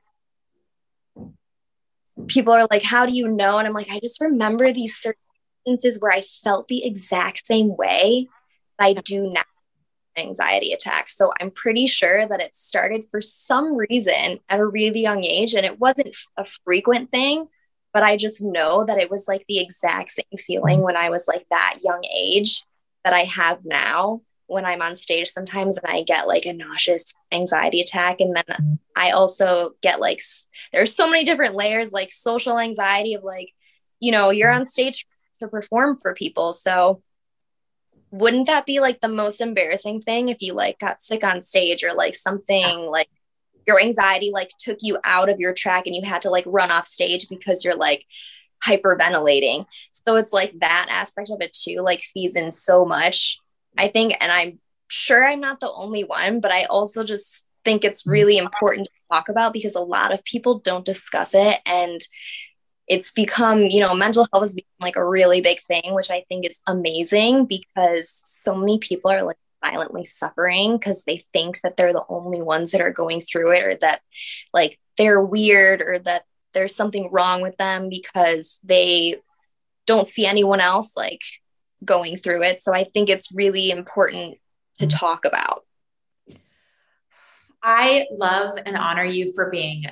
[2.28, 3.58] People are like, How do you know?
[3.58, 5.20] And I'm like, I just remember these certain
[5.66, 8.28] instances where I felt the exact same way
[8.78, 9.44] I do now
[10.18, 11.16] anxiety attacks.
[11.16, 15.54] So I'm pretty sure that it started for some reason at a really young age
[15.54, 17.48] and it wasn't a frequent thing,
[17.94, 21.28] but I just know that it was like the exact same feeling when I was
[21.28, 22.66] like that young age
[23.04, 27.14] that I have now when I'm on stage sometimes and I get like a nauseous
[27.32, 28.20] anxiety attack.
[28.20, 28.74] And then mm-hmm.
[28.96, 30.20] I also get like,
[30.74, 33.52] there's so many different layers, like social anxiety of like,
[34.00, 34.62] you know, you're mm-hmm.
[34.62, 35.06] on stage
[35.40, 36.52] to perform for people.
[36.52, 37.02] So
[38.12, 41.84] wouldn't that be like the most embarrassing thing if you like got sick on stage
[41.84, 43.08] or like something like
[43.68, 46.72] your anxiety like took you out of your track and you had to like run
[46.72, 48.04] off stage because you're like
[48.66, 49.68] hyperventilating.
[49.92, 53.40] So it's like that aspect of it too, like feeds in so much
[53.78, 57.84] I think, and I'm sure I'm not the only one, but I also just think
[57.84, 58.12] it's mm-hmm.
[58.12, 61.60] really important to talk about because a lot of people don't discuss it.
[61.66, 62.00] And
[62.88, 66.26] it's become, you know, mental health has become like a really big thing, which I
[66.28, 71.78] think is amazing because so many people are like silently suffering because they think that
[71.78, 74.02] they're the only ones that are going through it or that
[74.54, 79.18] like they're weird or that there's something wrong with them because they
[79.86, 81.22] don't see anyone else like
[81.84, 82.62] going through it.
[82.62, 84.38] So I think it's really important
[84.80, 84.98] to mm-hmm.
[84.98, 85.64] talk about.
[87.62, 89.86] I love and honor you for being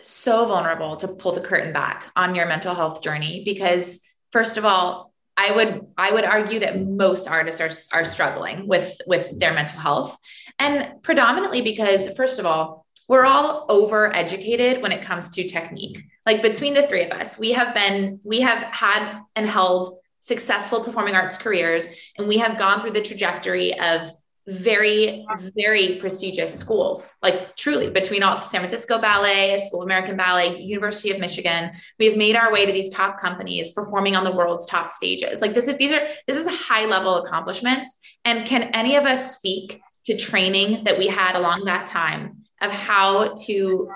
[0.00, 4.02] so vulnerable to pull the curtain back on your mental health journey because,
[4.32, 9.00] first of all, I would I would argue that most artists are are struggling with
[9.06, 10.18] with their mental health,
[10.58, 16.02] and predominantly because first of all, we're all over educated when it comes to technique.
[16.26, 20.82] Like between the three of us, we have been we have had and held successful
[20.82, 24.12] performing arts careers, and we have gone through the trajectory of
[24.48, 30.58] very, very prestigious schools, like truly between all San Francisco Ballet, School of American Ballet,
[30.58, 31.70] University of Michigan.
[31.98, 35.42] We've made our way to these top companies performing on the world's top stages.
[35.42, 37.94] Like this is these are this is high level accomplishments.
[38.24, 42.70] And can any of us speak to training that we had along that time of
[42.70, 43.90] how to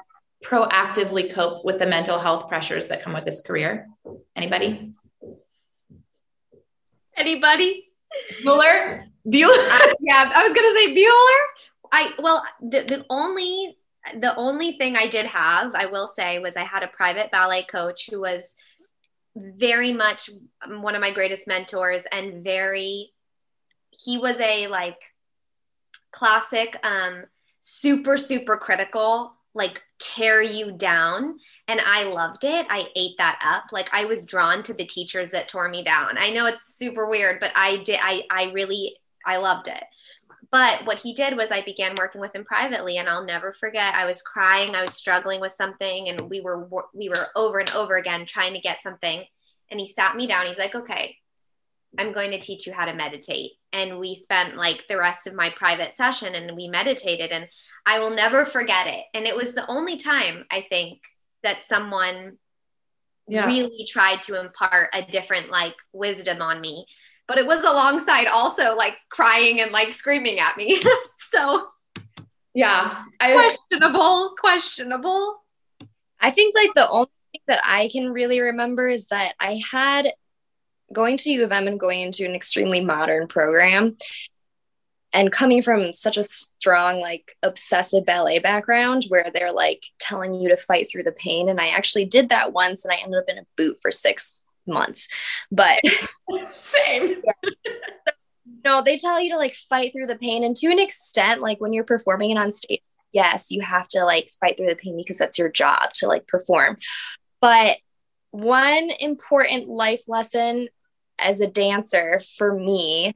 [0.44, 3.86] proactively cope with the mental health pressures that come with this career?
[4.36, 4.92] Anybody?
[7.22, 7.84] Anybody?
[8.42, 9.04] Bueller?
[9.24, 9.48] Bueller?
[9.72, 11.40] uh, yeah, I was gonna say Bueller.
[11.92, 13.76] I well, the, the only
[14.18, 17.62] the only thing I did have, I will say, was I had a private ballet
[17.62, 18.56] coach who was
[19.36, 20.30] very much
[20.66, 23.12] one of my greatest mentors and very
[23.90, 24.98] he was a like
[26.10, 27.24] classic um
[27.60, 31.38] super super critical like tear you down
[31.72, 32.66] and I loved it.
[32.68, 33.72] I ate that up.
[33.72, 36.16] Like I was drawn to the teachers that tore me down.
[36.18, 39.82] I know it's super weird, but I did I I really I loved it.
[40.50, 43.94] But what he did was I began working with him privately and I'll never forget
[43.94, 47.70] I was crying, I was struggling with something and we were we were over and
[47.70, 49.24] over again trying to get something
[49.70, 50.46] and he sat me down.
[50.46, 51.16] He's like, "Okay,
[51.98, 55.32] I'm going to teach you how to meditate." And we spent like the rest of
[55.32, 57.48] my private session and we meditated and
[57.86, 59.04] I will never forget it.
[59.14, 61.00] And it was the only time I think
[61.42, 62.38] that someone
[63.28, 63.46] yeah.
[63.46, 66.86] really tried to impart a different like wisdom on me.
[67.28, 70.80] But it was alongside also like crying and like screaming at me.
[71.34, 71.68] So
[72.52, 73.04] yeah.
[73.18, 75.42] I, questionable questionable.
[76.20, 80.12] I think like the only thing that i can really remember is that i had
[80.92, 83.96] going to u of m and going into an extremely modern program
[85.12, 90.48] and coming from such a strong like obsessive ballet background where they're like telling you
[90.48, 93.28] to fight through the pain and i actually did that once and i ended up
[93.28, 95.08] in a boot for six months.
[95.50, 95.80] But
[96.48, 97.22] same.
[98.64, 101.60] No they tell you to like fight through the pain and to an extent like
[101.60, 102.80] when you're performing it on stage
[103.12, 106.28] yes you have to like fight through the pain because that's your job to like
[106.28, 106.76] perform.
[107.40, 107.78] But
[108.30, 110.68] one important life lesson
[111.18, 113.14] as a dancer for me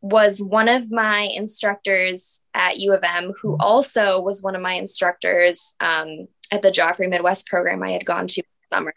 [0.00, 4.74] was one of my instructors at U of M, who also was one of my
[4.74, 8.42] instructors um, at the Joffrey Midwest program I had gone to
[8.72, 8.94] summer.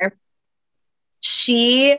[1.19, 1.97] She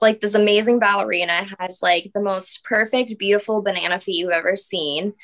[0.00, 5.14] like this amazing ballerina, has like the most perfect, beautiful banana feet you've ever seen.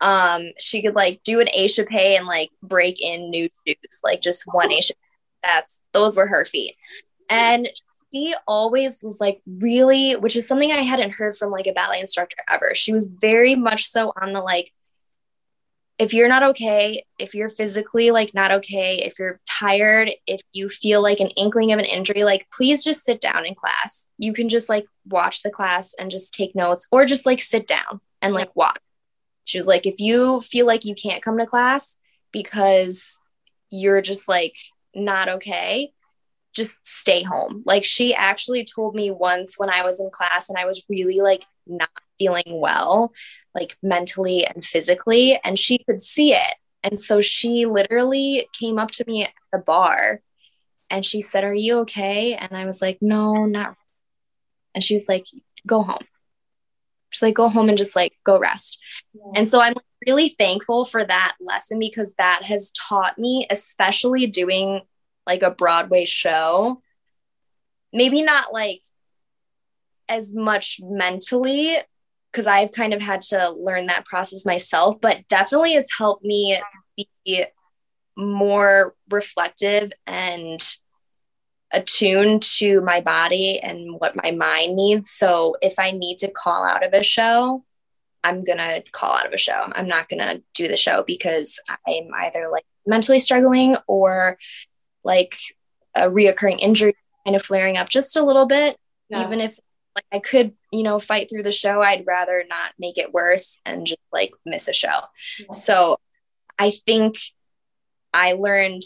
[0.00, 4.44] Um, she could like do an échappé and like break in new shoes, like just
[4.46, 4.92] one échappé.
[5.42, 6.74] That's those were her feet.
[7.28, 7.68] And
[8.12, 12.00] she always was like really, which is something I hadn't heard from like a ballet
[12.00, 12.74] instructor ever.
[12.74, 14.72] She was very much so on the like,
[15.98, 20.68] if you're not okay, if you're physically like not okay, if you're tired, if you
[20.68, 24.08] feel like an inkling of an injury, like please just sit down in class.
[24.16, 27.66] You can just like watch the class and just take notes or just like sit
[27.66, 28.78] down and like watch.
[29.44, 31.96] She was like, if you feel like you can't come to class
[32.32, 33.18] because
[33.68, 34.56] you're just like
[34.94, 35.92] not okay,
[36.54, 37.62] just stay home.
[37.64, 41.20] Like she actually told me once when I was in class and I was really
[41.20, 43.12] like not feeling well,
[43.54, 46.54] like mentally and physically, and she could see it.
[46.82, 50.22] And so she literally came up to me at the barre
[50.88, 52.34] and she said, Are you okay?
[52.34, 53.76] And I was like, No, not.
[54.74, 55.24] And she was like,
[55.66, 56.04] Go home.
[57.10, 58.80] She's like, Go home and just like go rest.
[59.14, 59.32] Yeah.
[59.36, 59.74] And so I'm
[60.06, 64.82] really thankful for that lesson because that has taught me, especially doing
[65.26, 66.82] like a Broadway show.
[67.92, 68.80] Maybe not like
[70.08, 71.76] as much mentally
[72.30, 76.60] because I've kind of had to learn that process myself, but definitely has helped me
[77.24, 77.44] be
[78.16, 80.60] more reflective and
[81.72, 85.10] attuned to my body and what my mind needs.
[85.10, 87.64] So if I need to call out of a show,
[88.22, 89.64] I'm to call out of a show.
[89.72, 94.38] I'm not to do the show because I'm either like mentally struggling or
[95.04, 95.34] like
[95.94, 96.94] a reoccurring injury
[97.26, 98.76] kind of flaring up just a little bit
[99.10, 99.26] yeah.
[99.26, 99.58] even if
[99.94, 103.60] like I could, you know, fight through the show, I'd rather not make it worse
[103.66, 105.00] and just like miss a show.
[105.38, 105.46] Yeah.
[105.50, 105.98] So
[106.58, 107.16] I think
[108.14, 108.82] I learned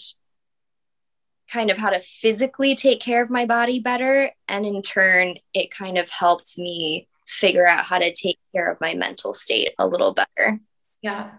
[1.51, 4.31] kind of how to physically take care of my body better.
[4.49, 8.81] And in turn, it kind of helped me figure out how to take care of
[8.81, 10.59] my mental state a little better.
[11.03, 11.33] Yeah,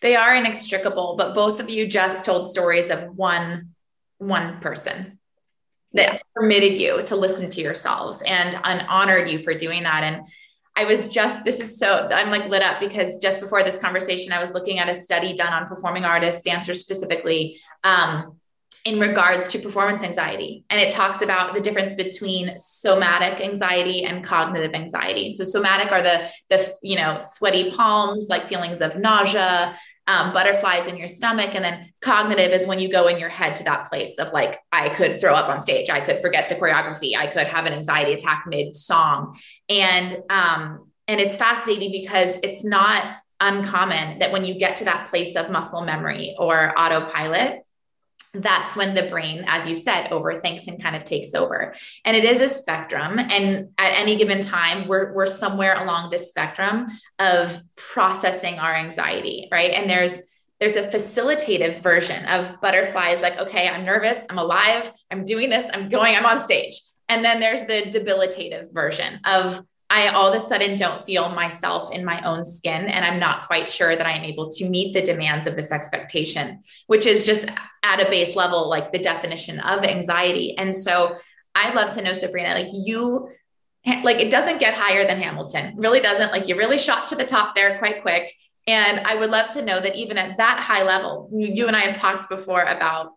[0.00, 3.71] they are inextricable, but both of you just told stories of one
[4.22, 5.18] one person
[5.94, 10.02] that permitted you to listen to yourselves and, and honored you for doing that.
[10.04, 10.24] And
[10.74, 14.32] I was just, this is so, I'm like lit up because just before this conversation,
[14.32, 18.38] I was looking at a study done on performing artists, dancers specifically, um,
[18.84, 20.64] in regards to performance anxiety.
[20.68, 25.34] And it talks about the difference between somatic anxiety and cognitive anxiety.
[25.34, 30.88] So somatic are the, the, you know, sweaty palms, like feelings of nausea, um, butterflies
[30.88, 31.54] in your stomach.
[31.54, 34.58] And then cognitive is when you go in your head to that place of like,
[34.72, 35.90] I could throw up on stage.
[35.90, 37.16] I could forget the choreography.
[37.16, 39.38] I could have an anxiety attack mid song.
[39.68, 45.08] And, um, and it's fascinating because it's not uncommon that when you get to that
[45.08, 47.61] place of muscle memory or autopilot,
[48.34, 51.74] that's when the brain, as you said, overthinks and kind of takes over.
[52.04, 53.18] And it is a spectrum.
[53.18, 56.86] And at any given time, we're, we're somewhere along this spectrum
[57.18, 59.72] of processing our anxiety, right?
[59.72, 60.28] And there's
[60.60, 65.68] there's a facilitative version of butterflies like, okay, I'm nervous, I'm alive, I'm doing this,
[65.74, 66.80] I'm going, I'm on stage.
[67.08, 69.60] And then there's the debilitative version of
[69.92, 72.86] I all of a sudden don't feel myself in my own skin.
[72.86, 75.70] And I'm not quite sure that I am able to meet the demands of this
[75.70, 77.50] expectation, which is just
[77.82, 80.56] at a base level, like the definition of anxiety.
[80.56, 81.16] And so
[81.54, 83.28] I'd love to know, Sabrina, like you,
[83.84, 86.32] like it doesn't get higher than Hamilton, really doesn't.
[86.32, 88.32] Like you really shot to the top there quite quick.
[88.66, 91.80] And I would love to know that even at that high level, you and I
[91.80, 93.10] have talked before about,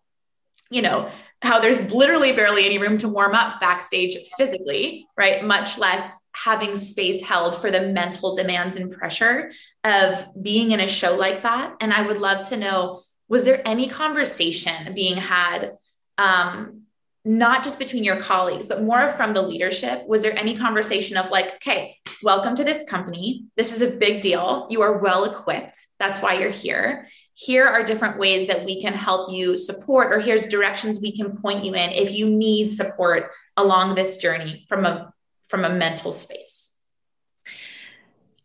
[0.69, 1.09] you know,
[1.41, 5.43] how there's literally barely any room to warm up backstage physically, right?
[5.43, 9.51] Much less having space held for the mental demands and pressure
[9.83, 11.75] of being in a show like that.
[11.79, 15.71] And I would love to know was there any conversation being had,
[16.19, 16.81] um,
[17.23, 20.05] not just between your colleagues, but more from the leadership?
[20.07, 23.45] Was there any conversation of like, okay, welcome to this company.
[23.57, 24.67] This is a big deal.
[24.69, 25.79] You are well equipped.
[25.97, 30.19] That's why you're here here are different ways that we can help you support, or
[30.19, 34.85] here's directions we can point you in if you need support along this journey from
[34.85, 35.13] a
[35.47, 36.79] from a mental space.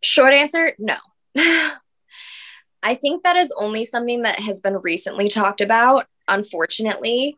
[0.02, 0.96] Short answer, no.
[2.82, 7.36] I think that is only something that has been recently talked about, unfortunately.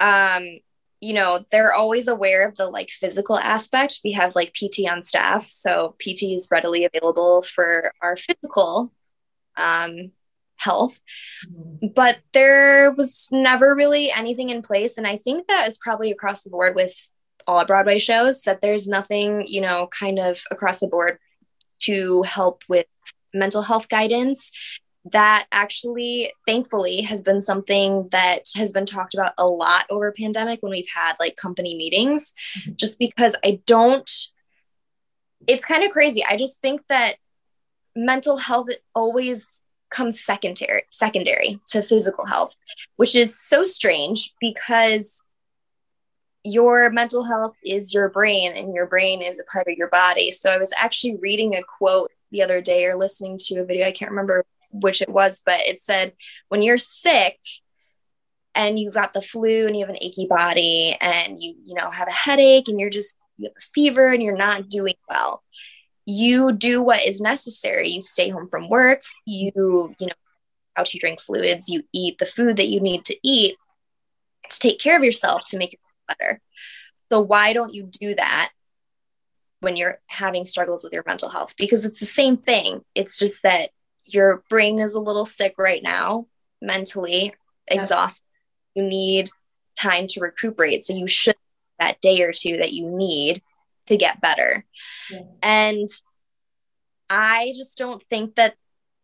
[0.00, 0.58] Um,
[1.00, 4.00] you know, they're always aware of the like physical aspect.
[4.02, 8.92] We have like PT on staff, so PT is readily available for our physical
[9.56, 10.12] um,
[10.56, 11.00] health.
[11.46, 11.88] Mm-hmm.
[11.94, 14.96] But there was never really anything in place.
[14.96, 17.10] And I think that is probably across the board with
[17.46, 21.18] all Broadway shows that there's nothing, you know, kind of across the board
[21.80, 22.86] to help with
[23.32, 24.50] mental health guidance.
[25.12, 30.62] That actually, thankfully, has been something that has been talked about a lot over pandemic
[30.62, 32.72] when we've had like company meetings, mm-hmm.
[32.76, 34.10] just because I don't,
[35.46, 36.24] it's kind of crazy.
[36.24, 37.16] I just think that
[37.94, 42.56] mental health always comes secondary secondary to physical health
[42.96, 45.23] which is so strange because
[46.44, 50.30] your mental health is your brain and your brain is a part of your body
[50.30, 53.86] so i was actually reading a quote the other day or listening to a video
[53.86, 56.12] i can't remember which it was but it said
[56.48, 57.38] when you're sick
[58.54, 61.90] and you've got the flu and you have an achy body and you you know
[61.90, 65.42] have a headache and you're just you have a fever and you're not doing well
[66.06, 67.88] you do what is necessary.
[67.88, 70.12] You stay home from work, you, you know,
[70.76, 73.56] out you drink fluids, you eat the food that you need to eat
[74.50, 75.78] to take care of yourself to make
[76.08, 76.40] better.
[77.10, 78.52] So why don't you do that
[79.60, 81.54] when you're having struggles with your mental health?
[81.56, 82.82] Because it's the same thing.
[82.94, 83.70] It's just that
[84.04, 86.26] your brain is a little sick right now,
[86.60, 87.34] mentally
[87.70, 87.76] yeah.
[87.76, 88.24] exhausted.
[88.74, 89.30] You need
[89.78, 90.84] time to recuperate.
[90.84, 91.36] So you should
[91.78, 93.42] that day or two that you need
[93.86, 94.64] to get better.
[95.10, 95.20] Yeah.
[95.42, 95.88] And
[97.10, 98.54] I just don't think that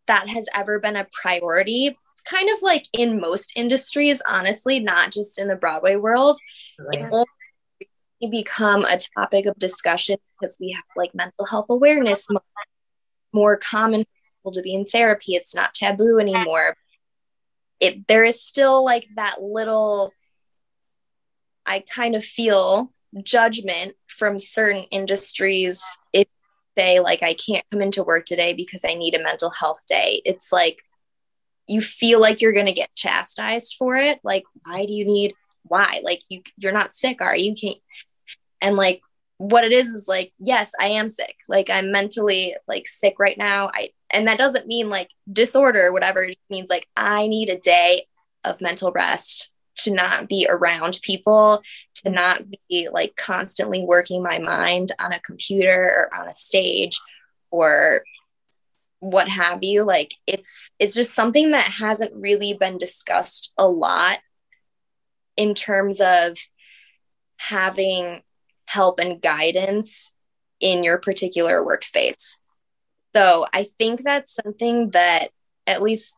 [0.07, 1.97] that has ever been a priority.
[2.25, 6.37] Kind of like in most industries, honestly, not just in the Broadway world.
[6.79, 7.01] Right.
[7.01, 7.25] It only
[8.29, 12.41] become a topic of discussion because we have like mental health awareness more,
[13.33, 14.07] more common for
[14.37, 15.35] people to be in therapy.
[15.35, 16.75] It's not taboo anymore.
[17.79, 20.13] It there is still like that little
[21.65, 22.91] I kind of feel
[23.23, 26.27] judgment from certain industries if
[26.77, 30.21] say like I can't come into work today because I need a mental health day.
[30.25, 30.83] It's like
[31.67, 34.19] you feel like you're going to get chastised for it.
[34.23, 35.33] Like why do you need
[35.63, 36.01] why?
[36.03, 37.55] Like you you're not sick, are you?
[37.55, 37.77] Can't
[38.61, 39.01] and like
[39.37, 41.35] what it is is like yes, I am sick.
[41.47, 43.71] Like I'm mentally like sick right now.
[43.73, 46.23] I and that doesn't mean like disorder or whatever.
[46.23, 48.05] It means like I need a day
[48.43, 51.61] of mental rest to not be around people
[52.03, 56.99] to not be like constantly working my mind on a computer or on a stage
[57.51, 58.03] or
[59.01, 64.19] what have you like it's it's just something that hasn't really been discussed a lot
[65.35, 66.37] in terms of
[67.37, 68.21] having
[68.65, 70.13] help and guidance
[70.59, 72.35] in your particular workspace.
[73.15, 75.29] So I think that's something that
[75.67, 76.15] at least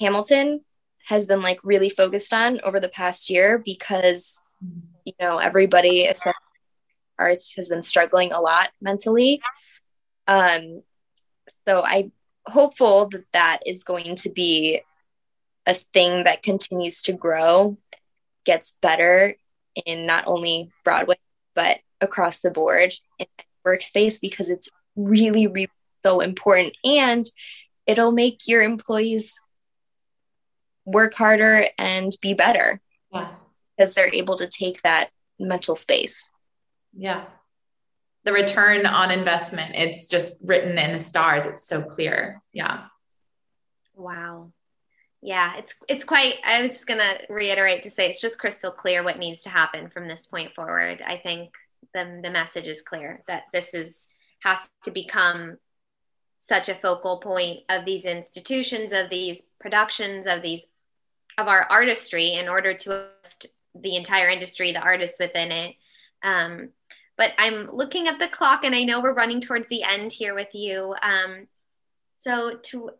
[0.00, 0.64] Hamilton
[1.06, 4.40] has been like really focused on over the past year because
[5.04, 6.08] you know everybody
[7.18, 9.40] arts has been struggling a lot mentally
[10.28, 10.82] um
[11.70, 12.10] so I'm
[12.46, 14.80] hopeful that that is going to be
[15.66, 17.78] a thing that continues to grow
[18.44, 19.36] gets better
[19.86, 21.14] in not only broadway
[21.54, 23.26] but across the board in
[23.64, 25.68] workspace because it's really really
[26.02, 26.76] so important.
[26.84, 27.24] And
[27.86, 29.40] it'll make your employees
[30.84, 32.80] work harder and be better
[33.12, 33.30] yeah.
[33.76, 36.30] because they're able to take that mental space.
[36.92, 37.26] Yeah
[38.24, 42.84] the return on investment it's just written in the stars it's so clear yeah.
[43.94, 44.52] Wow.
[45.22, 48.70] Yeah it's it's quite i was just going to reiterate to say it's just crystal
[48.70, 51.02] clear what needs to happen from this point forward.
[51.04, 51.54] I think
[51.94, 54.06] the, the message is clear that this is
[54.40, 55.58] has to become
[56.38, 60.66] such a focal point of these institutions of these productions of these
[61.36, 65.76] of our artistry in order to lift the entire industry the artists within it.
[66.22, 66.70] Um,
[67.20, 70.34] but i'm looking at the clock and i know we're running towards the end here
[70.34, 70.94] with you.
[71.02, 71.46] Um,
[72.16, 72.90] so to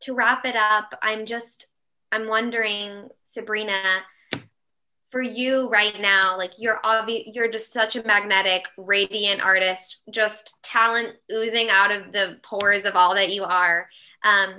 [0.00, 1.66] to wrap it up i'm just
[2.10, 4.02] i'm wondering sabrina
[5.08, 10.58] for you right now like you're obvious you're just such a magnetic radiant artist just
[10.62, 13.88] talent oozing out of the pores of all that you are.
[14.22, 14.56] Um,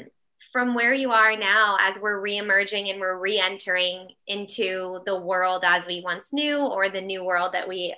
[0.51, 5.86] from where you are now as we're reemerging and we're re-entering into the world as
[5.86, 7.93] we once knew or the new world that we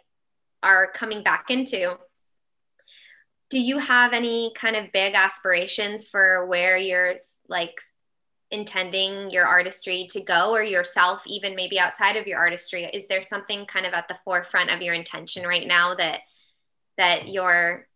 [0.63, 1.97] are coming back into.
[3.49, 7.15] Do you have any kind of big aspirations for where you're
[7.47, 7.79] like
[8.51, 12.85] intending your artistry to go or yourself even maybe outside of your artistry?
[12.85, 16.21] Is there something kind of at the forefront of your intention right now that
[16.97, 17.87] that you're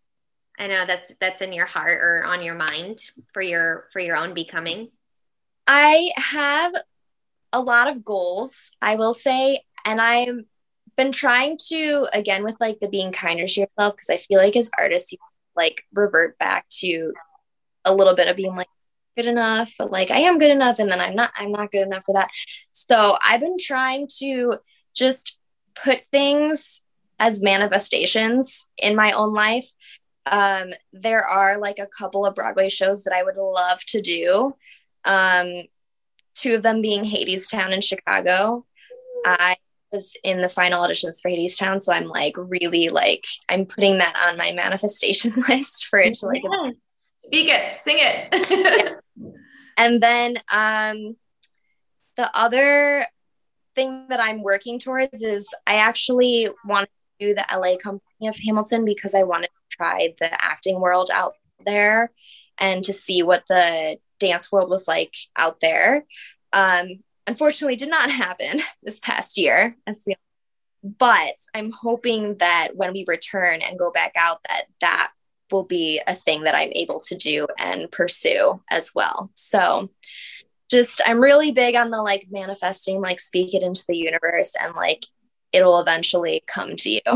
[0.58, 3.00] i know that's that's in your heart or on your mind
[3.34, 4.90] for your for your own becoming?
[5.68, 6.74] I have
[7.54, 10.44] a lot of goals i will say and i've
[10.96, 14.56] been trying to again with like the being kinder to yourself because i feel like
[14.56, 15.18] as artists you
[15.56, 17.14] like revert back to
[17.86, 18.68] a little bit of being like
[19.16, 21.84] good enough but like i am good enough and then i'm not i'm not good
[21.84, 22.30] enough for that.
[22.72, 24.56] So i've been trying to
[24.96, 25.38] just
[25.76, 26.82] put things
[27.20, 29.68] as manifestations in my own life.
[30.26, 34.56] Um, there are like a couple of broadway shows that i would love to do.
[35.06, 35.64] Um,
[36.34, 38.66] two of them being hadestown in chicago.
[39.26, 39.58] I
[39.94, 44.16] was in the final auditions for hadestown so i'm like really like i'm putting that
[44.28, 46.72] on my manifestation list for it to like yeah.
[47.20, 49.00] speak it sing it
[49.78, 51.16] And then um,
[52.16, 53.06] the other
[53.76, 56.88] thing that I'm working towards is I actually want
[57.20, 61.10] to do the LA company of Hamilton because I wanted to try the acting world
[61.14, 61.34] out
[61.66, 62.12] there
[62.58, 66.06] and to see what the dance world was like out there.
[66.52, 70.16] Um, unfortunately, did not happen this past year, as we.
[70.86, 75.12] But I'm hoping that when we return and go back out, that that
[75.50, 79.32] will be a thing that I'm able to do and pursue as well.
[79.36, 79.92] So
[80.70, 84.76] just I'm really big on the like manifesting, like speak it into the universe and
[84.76, 85.06] like
[85.54, 87.02] it'll eventually come to you.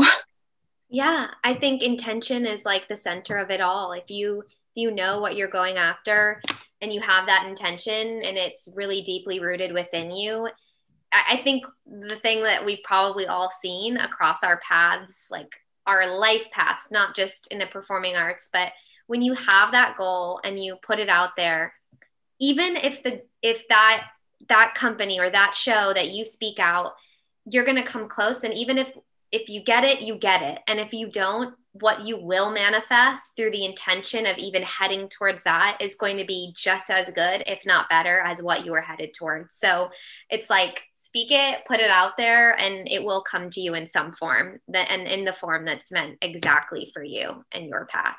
[0.90, 3.92] Yeah, I think intention is like the center of it all.
[3.92, 4.44] If you
[4.74, 6.40] you know what you're going after
[6.80, 10.48] and you have that intention and it's really deeply rooted within you,
[11.12, 15.54] I think the thing that we've probably all seen across our paths, like
[15.86, 18.72] our life paths, not just in the performing arts, but
[19.06, 21.72] when you have that goal and you put it out there,
[22.40, 24.04] even if the if that
[24.48, 26.92] that company or that show that you speak out,
[27.46, 28.44] you're to come close.
[28.44, 28.92] And even if
[29.30, 30.58] if you get it, you get it.
[30.66, 35.44] And if you don't, what you will manifest through the intention of even heading towards
[35.44, 38.80] that is going to be just as good, if not better, as what you were
[38.80, 39.54] headed towards.
[39.54, 39.90] So
[40.30, 43.86] it's like speak it, put it out there, and it will come to you in
[43.86, 48.16] some form that and in the form that's meant exactly for you and your path.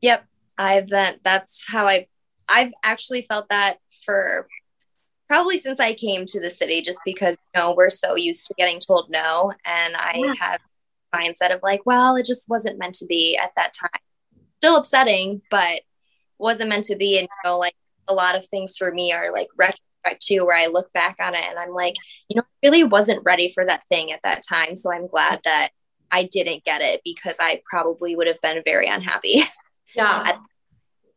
[0.00, 0.24] Yep.
[0.56, 2.06] I've that that's how I
[2.48, 4.48] I've actually felt that for
[5.28, 8.54] probably since I came to the city, just because you know we're so used to
[8.56, 10.34] getting told no, and I yeah.
[10.38, 10.60] have
[11.14, 13.90] mindset of like, well, it just wasn't meant to be at that time.
[14.58, 15.82] Still upsetting, but
[16.38, 17.18] wasn't meant to be.
[17.18, 17.74] And you know, like
[18.08, 21.34] a lot of things for me are like retrospect too, where I look back on
[21.34, 21.94] it and I'm like,
[22.28, 24.74] you know, I really wasn't ready for that thing at that time.
[24.74, 25.70] So I'm glad that
[26.10, 29.42] I didn't get it because I probably would have been very unhappy.
[29.96, 30.38] Yeah.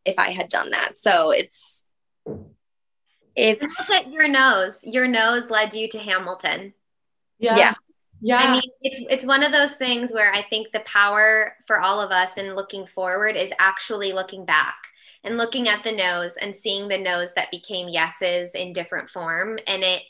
[0.06, 1.00] if I had done that.
[1.00, 1.77] So it's
[3.38, 4.82] it's your no's.
[4.84, 6.74] Your nose led you to Hamilton.
[7.40, 7.58] Yeah.
[7.58, 7.74] yeah.
[8.20, 8.38] Yeah.
[8.38, 12.02] I mean, it's it's one of those things where I think the power for all
[12.02, 14.76] of us in looking forward is actually looking back
[15.24, 19.60] and looking at the no's and seeing the no's that became yeses in different form
[19.68, 20.02] and it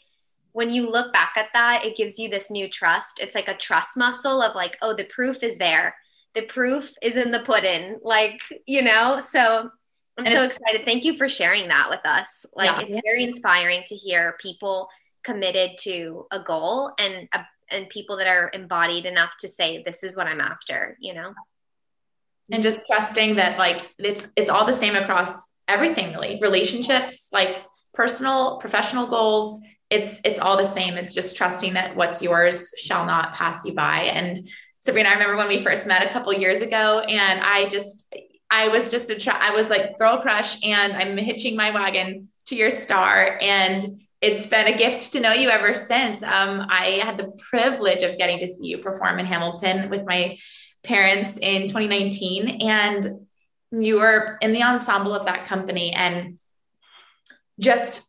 [0.57, 3.19] when you look back at that, it gives you this new trust.
[3.21, 5.95] It's like a trust muscle of like, oh, the proof is there.
[6.33, 7.99] The proof is in the pudding.
[8.01, 9.69] Like, you know, so
[10.17, 10.83] I'm and so excited.
[10.85, 12.45] Thank you for sharing that with us.
[12.55, 12.81] Like, yeah.
[12.81, 14.89] it's very inspiring to hear people
[15.23, 20.03] committed to a goal and a and people that are embodied enough to say this
[20.03, 21.33] is what i'm after you know
[22.51, 27.57] and just trusting that like it's it's all the same across everything really relationships like
[27.93, 29.59] personal professional goals
[29.89, 33.73] it's it's all the same it's just trusting that what's yours shall not pass you
[33.73, 34.39] by and
[34.79, 38.13] sabrina i remember when we first met a couple years ago and i just
[38.49, 42.55] i was just a i was like girl crush and i'm hitching my wagon to
[42.55, 43.37] your star.
[43.41, 43.85] And
[44.21, 46.23] it's been a gift to know you ever since.
[46.23, 50.37] Um, I had the privilege of getting to see you perform in Hamilton with my
[50.83, 53.27] parents in 2019, and
[53.71, 55.93] you were in the ensemble of that company.
[55.93, 56.39] And
[57.59, 58.06] just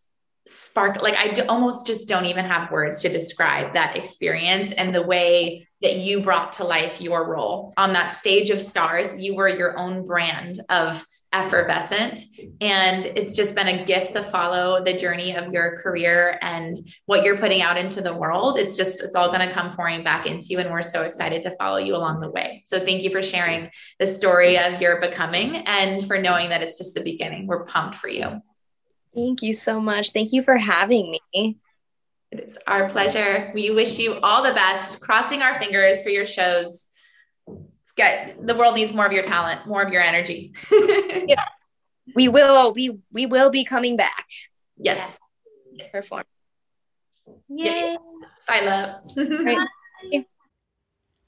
[0.48, 5.02] spark like I almost just don't even have words to describe that experience and the
[5.02, 9.16] way that you brought to life your role on that stage of stars.
[9.16, 12.22] You were your own brand of effervescent.
[12.60, 16.74] And it's just been a gift to follow the journey of your career and
[17.04, 18.56] what you're putting out into the world.
[18.56, 20.58] It's just, it's all going to come pouring back into you.
[20.58, 22.62] And we're so excited to follow you along the way.
[22.66, 26.78] So thank you for sharing the story of your becoming and for knowing that it's
[26.78, 27.46] just the beginning.
[27.46, 28.40] We're pumped for you.
[29.18, 30.12] Thank you so much.
[30.12, 31.58] Thank you for having me.
[32.30, 33.50] It is our pleasure.
[33.54, 36.88] We wish you all the best, crossing our fingers for your shows
[37.98, 40.54] get the world needs more of your talent, more of your energy.
[40.72, 41.44] yeah.
[42.14, 44.26] We will we we will be coming back.
[44.78, 45.18] Yes.
[45.74, 45.90] yes.
[45.90, 46.24] Perform.
[47.50, 47.98] Yay.
[48.46, 50.24] Bye love.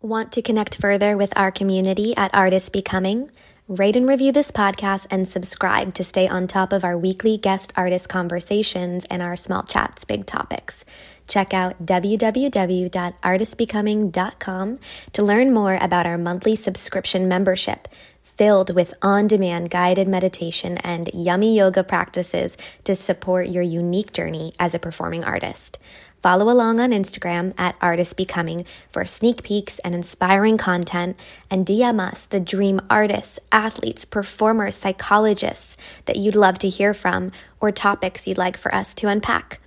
[0.01, 3.31] Want to connect further with our community at Artists Becoming?
[3.71, 7.73] Rate and review this podcast and subscribe to stay on top of our weekly guest
[7.77, 10.85] artist conversations and our small chats, big topics
[11.31, 14.79] check out www.artistbecoming.com
[15.13, 17.87] to learn more about our monthly subscription membership
[18.23, 24.53] filled with on demand guided meditation and yummy yoga practices to support your unique journey
[24.59, 25.79] as a performing artist.
[26.23, 31.17] Follow along on Instagram at Artist Becoming for sneak peeks and inspiring content,
[31.51, 37.33] and DM us the dream artists, athletes, performers, psychologists that you'd love to hear from
[37.59, 39.61] or topics you'd like for us to unpack.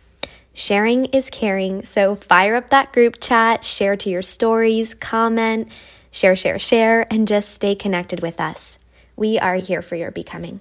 [0.54, 5.68] Sharing is caring, so fire up that group chat, share to your stories, comment,
[6.12, 8.78] share, share, share, and just stay connected with us.
[9.16, 10.60] We are here for your becoming.